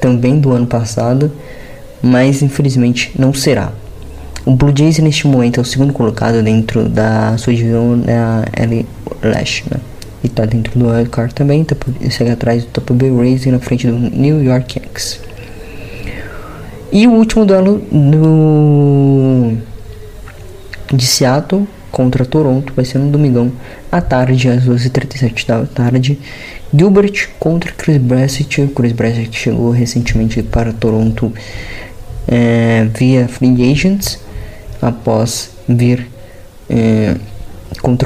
também 0.01 0.39
do 0.39 0.53
ano 0.53 0.67
passado, 0.67 1.33
mas 2.03 2.43
infelizmente 2.43 3.13
não 3.19 3.33
será. 3.35 3.73
O 4.49 4.55
Blue 4.55 4.73
Jays 4.75 4.99
neste 5.01 5.27
momento 5.27 5.61
é 5.61 5.63
o 5.63 5.65
segundo 5.65 5.93
colocado 5.93 6.43
dentro 6.43 6.89
da 6.89 7.37
sua 7.37 7.55
divisão 7.55 7.95
na 7.95 8.47
L 8.57 8.87
Lash, 9.23 9.65
né? 9.71 9.79
e 10.25 10.29
tá 10.31 10.47
dentro 10.47 10.79
do 10.79 10.89
wildcard 10.89 11.35
também, 11.35 11.63
tá, 11.63 11.77
segue 12.11 12.31
atrás 12.31 12.65
do 12.65 12.71
Tampa 12.71 12.95
Bay 12.95 13.15
Rays 13.15 13.45
e 13.45 13.51
na 13.51 13.59
frente 13.59 13.87
do 13.87 13.93
New 13.93 14.43
York 14.43 14.79
Yankees. 14.79 15.21
E 16.91 17.07
o 17.07 17.11
último 17.11 17.45
duelo 17.45 17.83
no 17.93 19.59
de 20.95 21.07
Seattle 21.07 21.69
contra 21.93 22.25
Toronto 22.25 22.73
vai 22.75 22.87
ser 22.87 22.97
no 23.01 23.11
domingão 23.11 23.53
à 23.93 24.01
tarde, 24.01 24.49
às 24.49 24.65
12h37 24.65 25.47
da 25.47 25.67
tarde. 25.67 26.19
Gilbert 26.75 27.29
contra 27.39 27.71
Chris 27.71 27.99
Bressett. 27.99 28.67
Chris 28.75 28.93
Bressett 28.93 29.39
chegou 29.39 29.73
recentemente 29.73 30.43
para 30.43 30.73
Toronto 30.73 31.31
é, 32.27 32.89
via 32.95 33.29
Free 33.29 33.71
Agents 33.71 34.27
após 34.81 35.51
vir 35.69 36.09
é, 36.69 37.17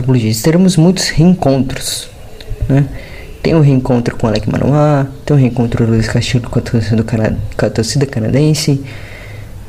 Blue 0.05 0.19
Jays. 0.19 0.43
Teremos 0.43 0.77
muitos 0.77 1.09
reencontros, 1.09 2.09
né? 2.69 2.87
Tem 3.43 3.57
um 3.57 3.61
reencontro 3.61 4.17
com 4.17 4.29
Alec 4.29 4.49
Manoá, 4.49 5.09
tem 5.27 5.37
um 5.37 5.41
reencontro 5.41 5.85
do 5.85 5.93
Luiz 5.93 6.07
Castilho 6.07 6.49
com 6.49 6.61
a 6.61 6.63
torcida, 6.63 7.03
cana 7.03 7.37
com 7.57 7.67
a 7.67 7.71
torcida 7.71 8.07
canadense, 8.07 8.81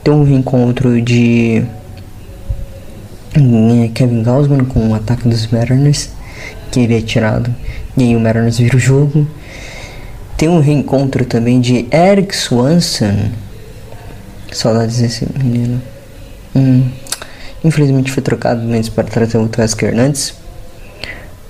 tem 0.03 0.13
um 0.13 0.23
reencontro 0.23 1.01
de 1.01 1.63
eh, 3.33 3.89
Kevin 3.95 4.21
Gausman 4.21 4.63
com 4.65 4.89
o 4.89 4.93
ataque 4.93 5.27
dos 5.27 5.47
Mariners, 5.47 6.09
que 6.71 6.81
ele 6.81 6.95
é 6.95 7.01
tirado, 7.01 7.53
e 7.97 8.03
aí 8.03 8.15
o 8.15 8.19
Mariners 8.19 8.59
vira 8.59 8.77
o 8.77 8.79
jogo. 8.79 9.27
Tem 10.37 10.49
um 10.49 10.59
reencontro 10.59 11.25
também 11.25 11.59
de 11.59 11.87
Eric 11.91 12.35
Swanson. 12.35 13.31
Saudades 14.51 14.97
desse 14.97 15.27
menino. 15.35 15.81
Hum. 16.55 16.89
Infelizmente 17.63 18.11
foi 18.11 18.21
trocado 18.21 18.61
menos 18.63 18.89
para 18.89 19.05
trazer 19.05 19.37
o 19.37 19.47
Tasker 19.47 19.89
Hernandes. 19.89 20.33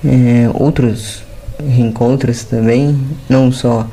É, 0.06 0.50
outros 0.54 1.24
reencontros 1.60 2.44
também, 2.44 3.00
não 3.30 3.52
só 3.52 3.88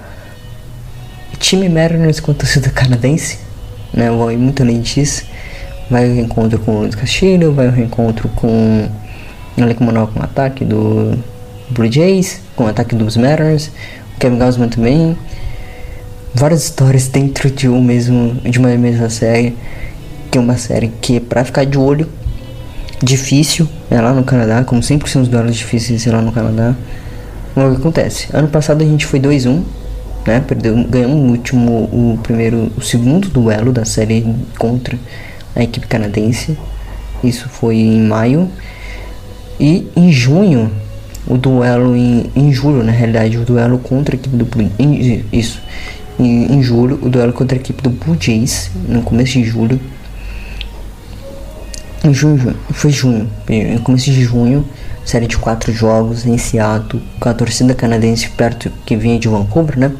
time 1.39 1.69
Mariners 1.69 2.21
com 2.21 2.35
torcida 2.35 2.69
canadense, 2.69 3.39
né? 3.93 4.11
Vai 4.11 4.37
muito 4.37 4.63
além 4.63 4.81
disso. 4.81 5.25
Vai 5.91 6.09
o 6.09 6.15
reencontro 6.15 6.59
com 6.61 6.77
o 6.77 6.81
Luiz 6.81 6.95
Castilho, 6.95 7.53
vai 7.53 7.67
o 7.67 7.71
reencontro 7.71 8.29
com 8.37 8.89
Alec 9.59 9.83
Manuel 9.83 10.09
com 10.09 10.21
o 10.21 10.23
ataque 10.23 10.65
do 10.65 11.19
Blue 11.71 11.91
Jays, 11.91 12.41
com 12.55 12.65
o 12.65 12.67
ataque 12.69 12.95
dos 12.95 13.17
Mariners, 13.17 13.71
o 14.15 14.19
Kevin 14.21 14.39
Gausman 14.39 14.69
também. 14.69 15.17
Várias 16.35 16.65
histórias 16.65 17.09
dentro 17.09 17.51
de 17.51 17.69
um 17.69 17.83
mesmo 17.83 18.35
de 18.49 18.59
uma 18.59 18.69
mesma 18.77 19.11
série 19.11 19.57
que 20.31 20.39
é 20.39 20.41
uma 20.41 20.57
série 20.57 20.89
que 21.01 21.17
é 21.17 21.21
pra 21.21 21.45
ficar 21.45 21.65
de 21.65 21.77
olho. 21.77 22.09
Difícil, 23.03 23.67
é 23.91 23.99
lá 24.01 24.13
no 24.13 24.23
Canadá, 24.23 24.63
como 24.63 24.83
sempre 24.83 25.11
são 25.11 25.23
os 25.23 25.29
duelos 25.29 25.57
difíceis 25.57 26.05
lá 26.07 26.21
no 26.21 26.31
Canadá. 26.31 26.75
O 27.57 27.71
que 27.71 27.77
acontece? 27.77 28.29
Ano 28.33 28.49
passado 28.49 28.83
a 28.83 28.87
gente 28.87 29.07
foi 29.07 29.19
2-1, 29.19 29.63
né? 30.27 30.41
Perdeu, 30.47 30.85
ganhamos 30.85 31.17
o 31.17 31.33
último, 31.33 31.73
o 31.85 32.19
primeiro, 32.23 32.71
o 32.77 32.83
segundo 32.83 33.29
duelo 33.29 33.73
da 33.73 33.85
série 33.87 34.35
contra 34.59 34.99
a 35.57 35.63
equipe 35.63 35.87
canadense. 35.87 36.59
Isso 37.25 37.49
foi 37.49 37.77
em 37.77 38.03
maio. 38.03 38.51
E 39.59 39.89
em 39.97 40.13
junho, 40.13 40.71
o 41.27 41.37
duelo 41.37 41.97
em, 41.97 42.31
em 42.37 42.53
julho, 42.53 42.85
na 42.85 42.93
realidade, 42.93 43.39
o 43.39 43.45
duelo 43.45 43.79
contra 43.79 44.15
a 44.15 44.17
equipe 44.17 44.37
do 44.37 44.45
Blue 44.45 44.71
Isso. 45.33 45.61
Em, 46.19 46.55
em 46.55 46.63
julho, 46.63 46.99
o 47.03 47.09
duelo 47.09 47.33
contra 47.33 47.57
a 47.57 47.61
equipe 47.61 47.83
do 47.83 47.91
Blue 47.91 48.17
Jays, 48.21 48.71
no 48.87 49.03
começo 49.03 49.33
de 49.33 49.45
julho, 49.45 49.81
Em 52.03 52.15
junho, 52.15 52.57
foi 52.71 52.91
junho, 52.91 53.29
no 53.75 53.81
começo 53.81 54.11
de 54.11 54.23
junho, 54.23 54.65
série 55.05 55.27
de 55.27 55.37
quatro 55.37 55.71
jogos 55.71 56.25
em 56.25 56.39
Seattle, 56.39 57.03
com 57.21 57.29
a 57.29 57.35
torcida 57.35 57.75
canadense 57.75 58.31
perto 58.31 58.73
que 58.87 58.97
vinha 58.97 59.19
de 59.19 59.29
Vancouver, 59.29 59.79
né? 59.79 59.93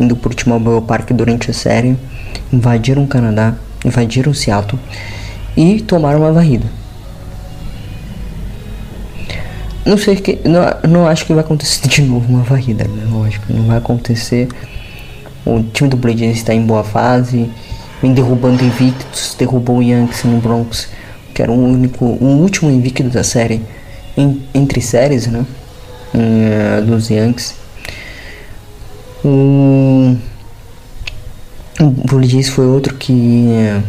Indo 0.00 0.16
por 0.16 0.34
T-Mobile 0.34 0.80
Park 0.82 1.12
durante 1.12 1.48
a 1.48 1.54
série, 1.54 1.96
invadiram 2.52 3.04
o 3.04 3.06
Canadá, 3.06 3.54
invadiram 3.84 4.34
Seattle 4.34 4.80
e 5.56 5.80
tomaram 5.80 6.20
uma 6.20 6.32
varrida. 6.32 6.66
Não 9.86 9.96
sei 9.96 10.16
que. 10.16 10.40
Não, 10.44 10.90
não 10.90 11.06
acho 11.06 11.24
que 11.24 11.32
vai 11.32 11.44
acontecer 11.44 11.86
de 11.88 12.02
novo 12.02 12.28
uma 12.28 12.42
varrida, 12.42 12.82
né? 12.82 13.06
Lógico, 13.08 13.52
não 13.52 13.64
vai 13.64 13.78
acontecer. 13.78 14.48
O 15.46 15.62
time 15.62 15.88
do 15.88 15.96
Blade 15.96 16.24
está 16.24 16.52
em 16.52 16.66
boa 16.66 16.82
fase, 16.82 17.48
vem 18.02 18.12
derrubando 18.12 18.64
invictos, 18.64 19.36
derrubou 19.38 19.78
o 19.78 19.82
Yankees 19.82 20.24
no 20.24 20.40
Bronx 20.40 20.88
que 21.38 21.42
era 21.42 21.52
o 21.52 21.54
único, 21.54 22.04
o 22.04 22.40
último 22.42 22.68
invicto 22.68 23.04
da 23.04 23.22
série 23.22 23.62
em, 24.16 24.42
entre 24.52 24.80
séries, 24.80 25.28
né? 25.28 25.46
Uh, 26.12 26.84
dos 26.84 27.10
Yankees. 27.10 27.54
O, 29.24 30.16
o 31.80 31.90
Blue 31.90 32.24
Jays 32.24 32.48
foi 32.48 32.66
outro 32.66 32.96
que 32.96 33.12
uh, 33.12 33.80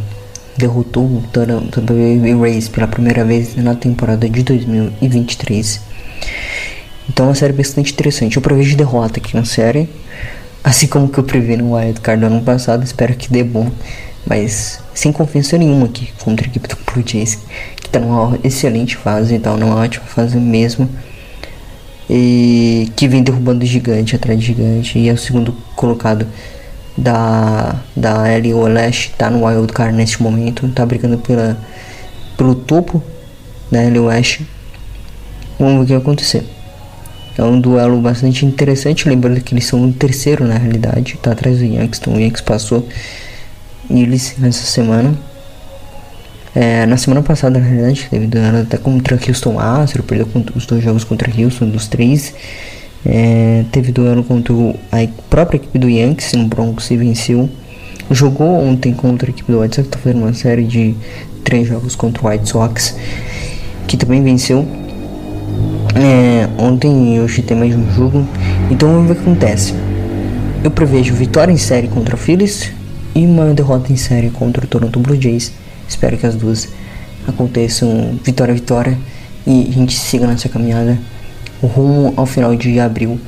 derrotou 0.58 1.06
o 1.06 1.24
Tampa 1.32 1.92
Bay 1.92 2.38
Rays 2.40 2.70
pela 2.70 2.88
primeira 2.88 3.26
vez 3.26 3.56
na 3.56 3.74
temporada 3.74 4.30
de 4.30 4.44
2023. 4.44 5.82
Então 7.10 7.26
é 7.26 7.30
uma 7.30 7.36
série 7.36 7.54
bastante 7.54 7.94
interessante. 7.94 8.38
Eu 8.38 8.44
prevejo 8.44 8.78
derrota 8.78 9.20
aqui 9.20 9.36
na 9.36 9.44
série, 9.44 9.90
assim 10.64 10.86
como 10.86 11.10
que 11.10 11.18
eu 11.18 11.24
previ 11.24 11.58
no 11.58 11.74
Wild 11.74 12.00
Card 12.02 12.22
do 12.22 12.28
ano 12.28 12.44
passado. 12.44 12.84
Espero 12.84 13.16
que 13.16 13.28
dê 13.28 13.44
bom 13.44 13.72
mas 14.26 14.80
sem 15.00 15.14
confiança 15.14 15.58
nenhuma 15.58 15.86
aqui 15.86 16.12
contra 16.20 16.46
a 16.46 16.50
equipe 16.50 16.68
do 16.68 16.76
Blue 16.76 17.04
Jays, 17.08 17.36
que 17.78 17.88
está 17.88 18.02
numa 18.02 18.38
excelente 18.44 18.98
fase, 18.98 19.34
então 19.34 19.56
numa 19.56 19.76
ótima 19.76 20.06
fase 20.06 20.38
mesmo. 20.38 20.90
E 22.10 22.92
que 22.98 23.08
vem 23.08 23.24
derrubando 23.24 23.66
gigante 23.66 24.16
atrás 24.16 24.38
de 24.38 24.48
gigante. 24.48 25.00
E 25.00 25.08
é 25.08 25.14
o 25.14 25.18
segundo 25.18 25.54
colocado 25.76 26.28
da, 26.98 27.80
da 27.96 28.24
LO 28.44 28.68
Leste, 28.68 29.12
está 29.12 29.30
no 29.30 29.46
Wild 29.46 29.72
Card 29.72 29.96
neste 29.96 30.22
momento, 30.22 30.66
está 30.66 30.86
brigando 30.86 31.18
pela, 31.20 31.58
pelo 32.36 32.54
topo 32.54 33.02
da 33.72 33.82
LO 33.84 34.08
West. 34.08 34.42
Vamos 35.58 35.76
ver 35.76 35.82
o 35.82 35.86
que 35.86 35.94
vai 35.94 36.02
acontecer. 36.02 36.44
É 37.38 37.44
um 37.44 37.62
duelo 37.62 38.02
bastante 38.02 38.46
interessante, 38.46 39.08
lembrando 39.08 39.40
que 39.40 39.54
eles 39.54 39.66
são 39.66 39.82
o 39.82 39.94
terceiro 39.94 40.46
na 40.46 40.58
realidade, 40.58 41.14
está 41.14 41.32
atrás 41.32 41.60
do 41.60 41.64
Yankees, 41.64 42.02
então 42.02 42.16
o 42.16 42.20
Yankees 42.20 42.42
passou 42.42 42.86
eles 43.90 44.36
nessa 44.38 44.64
semana. 44.64 45.14
É, 46.56 46.86
na 46.86 46.98
semana 46.98 47.22
passada, 47.22 47.60
na 47.60 47.66
realidade, 47.66 48.08
teve 48.10 48.26
dano 48.28 48.62
até 48.62 48.78
contra 48.78 49.16
Houston 49.16 49.60
Astro, 49.60 50.04
perdeu 50.04 50.28
os 50.56 50.66
dois 50.66 50.84
jogos 50.84 51.04
contra 51.04 51.32
Houston, 51.32 51.70
dos 51.70 51.88
três. 51.88 52.34
É, 53.06 53.64
teve 53.72 53.92
duelo 53.92 54.24
contra 54.24 54.54
a 54.92 55.08
própria 55.30 55.58
equipe 55.58 55.78
do 55.80 55.90
Yankees 55.90 56.34
no 56.34 56.48
Bronx 56.48 56.90
e 56.92 56.98
venceu. 56.98 57.50
Jogou 58.12 58.48
ontem 58.48 58.94
contra 58.94 59.30
a 59.30 59.32
equipe 59.32 59.52
do 59.52 59.62
White 59.62 59.76
Sox, 59.76 59.88
tá 59.90 60.00
fazendo 60.00 60.24
uma 60.24 60.34
série 60.34 60.64
de 60.64 60.96
três 61.44 61.68
jogos 61.68 61.96
contra 61.96 62.26
o 62.26 62.30
White 62.30 62.50
Sox, 62.50 62.96
que 63.88 63.96
também 63.96 64.24
venceu. 64.24 64.68
É, 65.96 66.48
ontem 66.62 67.16
e 67.16 67.20
hoje 67.20 67.42
tem 67.42 67.56
mais 67.56 67.76
um 67.76 67.92
jogo, 67.92 68.28
então 68.70 69.04
o 69.04 69.06
que 69.06 69.12
acontece. 69.14 69.74
Eu 70.64 70.72
prevejo 70.72 71.14
vitória 71.14 71.52
em 71.52 71.58
série 71.58 71.88
contra 71.88 72.16
o 72.16 72.18
Phillies, 72.18 72.72
e 73.16 73.26
uma 73.26 73.54
derrota 73.54 73.92
em 73.92 73.98
série 73.98 74.30
contra 74.30 74.64
o 74.64 74.68
Toronto 74.68 75.00
Blue 75.00 75.20
Jays. 75.20 75.52
Espero 75.88 76.18
que 76.18 76.26
as 76.26 76.36
duas 76.36 76.68
aconteçam 77.28 78.20
vitória 78.24 78.54
vitória 78.54 78.98
e 79.46 79.68
a 79.70 79.72
gente 79.72 79.98
siga 79.98 80.28
nessa 80.28 80.50
caminhada 80.50 80.98
rumo 81.62 82.14
ao 82.16 82.26
final 82.26 82.56
de 82.56 82.80
abril, 82.80 83.20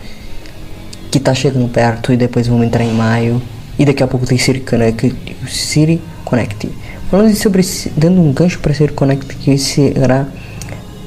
que 1.09 1.19
tá 1.19 1.33
chegando 1.33 1.67
perto 1.69 2.13
e 2.13 2.17
depois 2.17 2.47
vamos 2.47 2.65
entrar 2.65 2.83
em 2.83 2.93
maio 2.93 3.41
e 3.77 3.85
daqui 3.85 4.03
a 4.03 4.07
pouco 4.07 4.25
tem 4.25 4.37
City 4.37 4.59
Connect, 4.59 5.15
City 5.47 6.01
Connect. 6.23 6.69
Falando 7.09 7.35
sobre 7.35 7.61
dando 7.97 8.21
um 8.21 8.31
gancho 8.31 8.59
para 8.59 8.73
City 8.73 8.93
Connect 8.93 9.35
que 9.35 9.57
será 9.57 10.27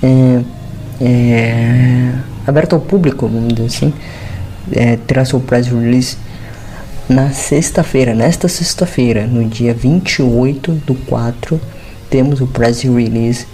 é, 0.02 0.42
é, 1.00 2.12
aberto 2.46 2.74
ao 2.74 2.80
público, 2.80 3.26
vamos 3.26 3.54
dizer 3.54 3.66
assim, 3.66 3.92
é, 4.72 4.96
terá 4.96 5.24
seu 5.24 5.40
press 5.40 5.68
release 5.68 6.16
na 7.08 7.30
sexta-feira, 7.30 8.14
nesta 8.14 8.48
sexta-feira, 8.48 9.26
no 9.26 9.44
dia 9.44 9.74
28 9.74 10.72
do 10.86 10.94
4, 10.94 11.60
temos 12.08 12.40
o 12.40 12.46
press 12.46 12.82
release 12.82 13.46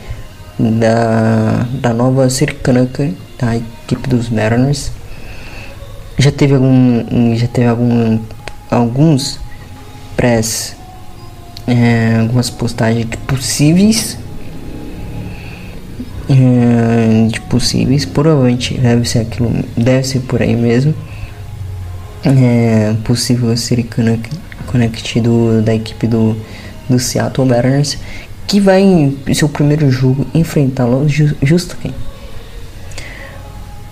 da, 0.59 1.67
da 1.73 1.93
nova 1.93 2.29
Circanca 2.31 3.11
da 3.39 3.57
equipe 3.57 4.09
dos 4.09 4.29
Mariners. 4.29 4.93
Já 6.19 6.31
teve 6.31 6.55
algum, 6.55 7.35
já 7.35 7.49
teve 7.49 7.67
algum, 7.67 8.21
alguns 8.71 9.41
press, 10.17 10.77
é, 11.67 12.19
algumas 12.21 12.51
postagens 12.51 13.07
de 13.07 13.17
possíveis, 13.17 14.17
é, 16.29 17.29
de 17.29 17.41
possíveis, 17.43 18.05
provavelmente 18.05 18.79
deve 18.79 19.09
ser 19.09 19.21
aquilo, 19.21 19.53
deve 19.77 20.07
ser 20.07 20.21
por 20.21 20.41
aí 20.41 20.55
mesmo 20.55 20.95
é, 22.25 22.95
possível 23.05 23.57
ser 23.57 23.85
conectado 24.67 25.63
da 25.63 25.75
equipe 25.75 26.07
do, 26.07 26.37
do 26.89 26.99
Seattle 26.99 27.49
Mariners, 27.49 27.99
que 28.47 28.61
vai 28.61 28.83
em 28.83 29.35
seu 29.35 29.49
primeiro 29.49 29.91
jogo 29.91 30.27
enfrentá-lo 30.35 31.07
justo 31.09 31.77
quem? 31.81 31.95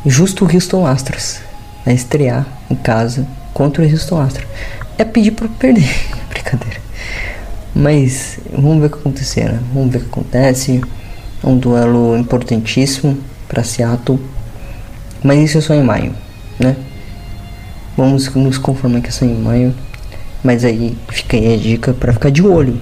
Justo 0.05 0.45
o 0.45 0.53
Houston 0.53 0.87
Astros. 0.87 1.41
A 1.87 1.93
estrear 1.93 2.47
em 2.69 2.75
casa 2.75 3.27
contra 3.55 3.83
o 3.83 3.91
Houston 3.91 4.21
Astros. 4.21 4.47
É 4.99 5.05
pedir 5.05 5.31
para 5.33 5.49
perder, 5.49 5.89
brincadeira. 6.29 6.81
Mas 7.75 8.39
vamos 8.53 8.81
ver 8.81 8.87
o 8.87 8.91
que 8.91 8.99
acontecer, 8.99 9.45
né? 9.45 9.61
Vamos 9.73 9.93
ver 9.93 9.99
o 9.99 10.01
que 10.03 10.07
acontece. 10.09 10.81
É 11.43 11.47
um 11.47 11.57
duelo 11.57 12.17
importantíssimo 12.17 13.17
para 13.47 13.63
Seattle. 13.63 14.19
Mas 15.23 15.39
isso 15.39 15.59
é 15.59 15.61
só 15.61 15.75
em 15.75 15.83
maio, 15.83 16.13
né? 16.59 16.77
Vamos 17.99 18.33
nos 18.33 18.59
conformar 18.59 19.01
que 19.01 19.09
é 19.09 19.11
só 19.11 19.25
em 19.25 19.35
maio. 19.35 19.75
Mas 20.45 20.65
aí 20.65 20.97
fica 21.09 21.37
aí 21.37 21.53
a 21.53 21.57
dica 21.57 21.93
para 21.93 22.13
ficar 22.13 22.31
de 22.31 22.47
olho 22.47 22.81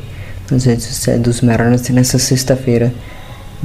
nas 0.51 0.67
redes 0.67 0.85
sociais 0.85 1.19
dos 1.23 1.41
Mariners 1.41 1.89
nessa 1.89 2.19
sexta-feira. 2.19 2.93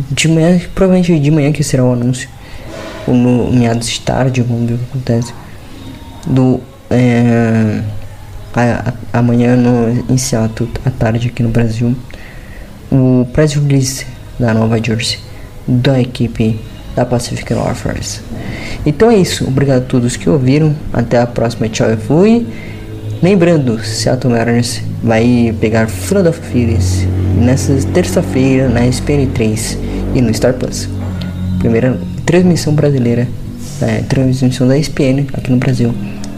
De 0.09 0.29
manhã, 0.29 0.61
provavelmente 0.73 1.19
de 1.19 1.29
manhã 1.29 1.51
que 1.51 1.61
será 1.61 1.83
o 1.83 1.91
anúncio. 1.91 2.29
Ou 3.05 3.13
no 3.13 3.51
meados 3.51 3.89
de 3.89 3.99
tarde, 3.99 4.41
vamos 4.41 4.69
ver 4.69 4.75
o 4.75 4.77
que 4.77 4.83
acontece. 4.91 5.33
Do. 6.25 6.61
É, 6.89 7.81
a, 8.55 8.93
a, 9.11 9.19
amanhã 9.19 9.57
no, 9.57 10.17
Seattle, 10.17 10.69
à 10.85 10.89
tarde 10.89 11.27
aqui 11.27 11.43
no 11.43 11.49
Brasil. 11.49 11.93
O 12.89 13.27
press 13.33 13.55
release 13.55 14.07
da 14.39 14.53
Nova 14.53 14.81
Jersey 14.81 15.19
da 15.67 15.99
equipe 15.99 16.57
da 16.95 17.05
Pacific 17.05 17.53
Northwest. 17.53 18.21
Então 18.85 19.09
é 19.09 19.17
isso. 19.17 19.47
Obrigado 19.47 19.83
a 19.83 19.85
todos 19.85 20.17
que 20.17 20.29
ouviram. 20.29 20.75
Até 20.91 21.19
a 21.19 21.27
próxima. 21.27 21.69
Tchau 21.69 21.91
e 21.91 21.97
fui. 21.97 22.47
Lembrando, 23.21 23.79
Seattle 23.83 24.33
Mariners 24.33 24.81
vai 25.03 25.55
pegar 25.61 25.87
Philadelphia 25.87 26.43
Phillies 26.43 27.07
nessa 27.37 27.73
terça-feira 27.93 28.67
na 28.67 28.81
SPN3 28.81 29.77
e 30.15 30.21
no 30.21 30.33
Star 30.33 30.53
Plus. 30.55 30.89
Primeira 31.59 31.99
transmissão 32.25 32.73
brasileira, 32.73 33.27
é, 33.81 34.01
transmissão 34.01 34.67
da 34.67 34.75
SPN 34.75 35.27
aqui 35.33 35.51
no 35.51 35.57
Brasil 35.57 35.93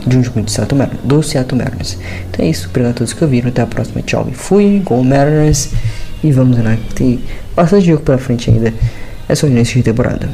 de 0.05 0.17
um 0.17 0.23
jogo 0.23 0.41
de 0.41 0.51
Seattle 0.51 0.77
Mariners, 0.77 1.05
do 1.05 1.23
Seattle 1.23 1.57
Mariners. 1.57 1.97
Então 2.29 2.45
é 2.45 2.49
isso. 2.49 2.67
Obrigado 2.69 2.91
a 2.91 2.95
todos 2.95 3.13
que 3.13 3.23
ouviram. 3.23 3.49
Até 3.49 3.61
a 3.61 3.67
próxima. 3.67 4.01
Tchau 4.01 4.27
e 4.29 4.33
fui. 4.33 4.81
Go 4.83 5.01
Mariners. 5.03 5.69
E 6.23 6.31
vamos 6.31 6.57
lá. 6.61 6.77
Tem 6.95 7.21
bastante 7.55 7.85
jogo 7.87 8.01
pela 8.01 8.17
frente 8.17 8.49
ainda. 8.49 8.73
É 9.27 9.35
só 9.35 9.47
o 9.47 9.49
início 9.49 9.75
de 9.75 9.83
temporada. 9.83 10.29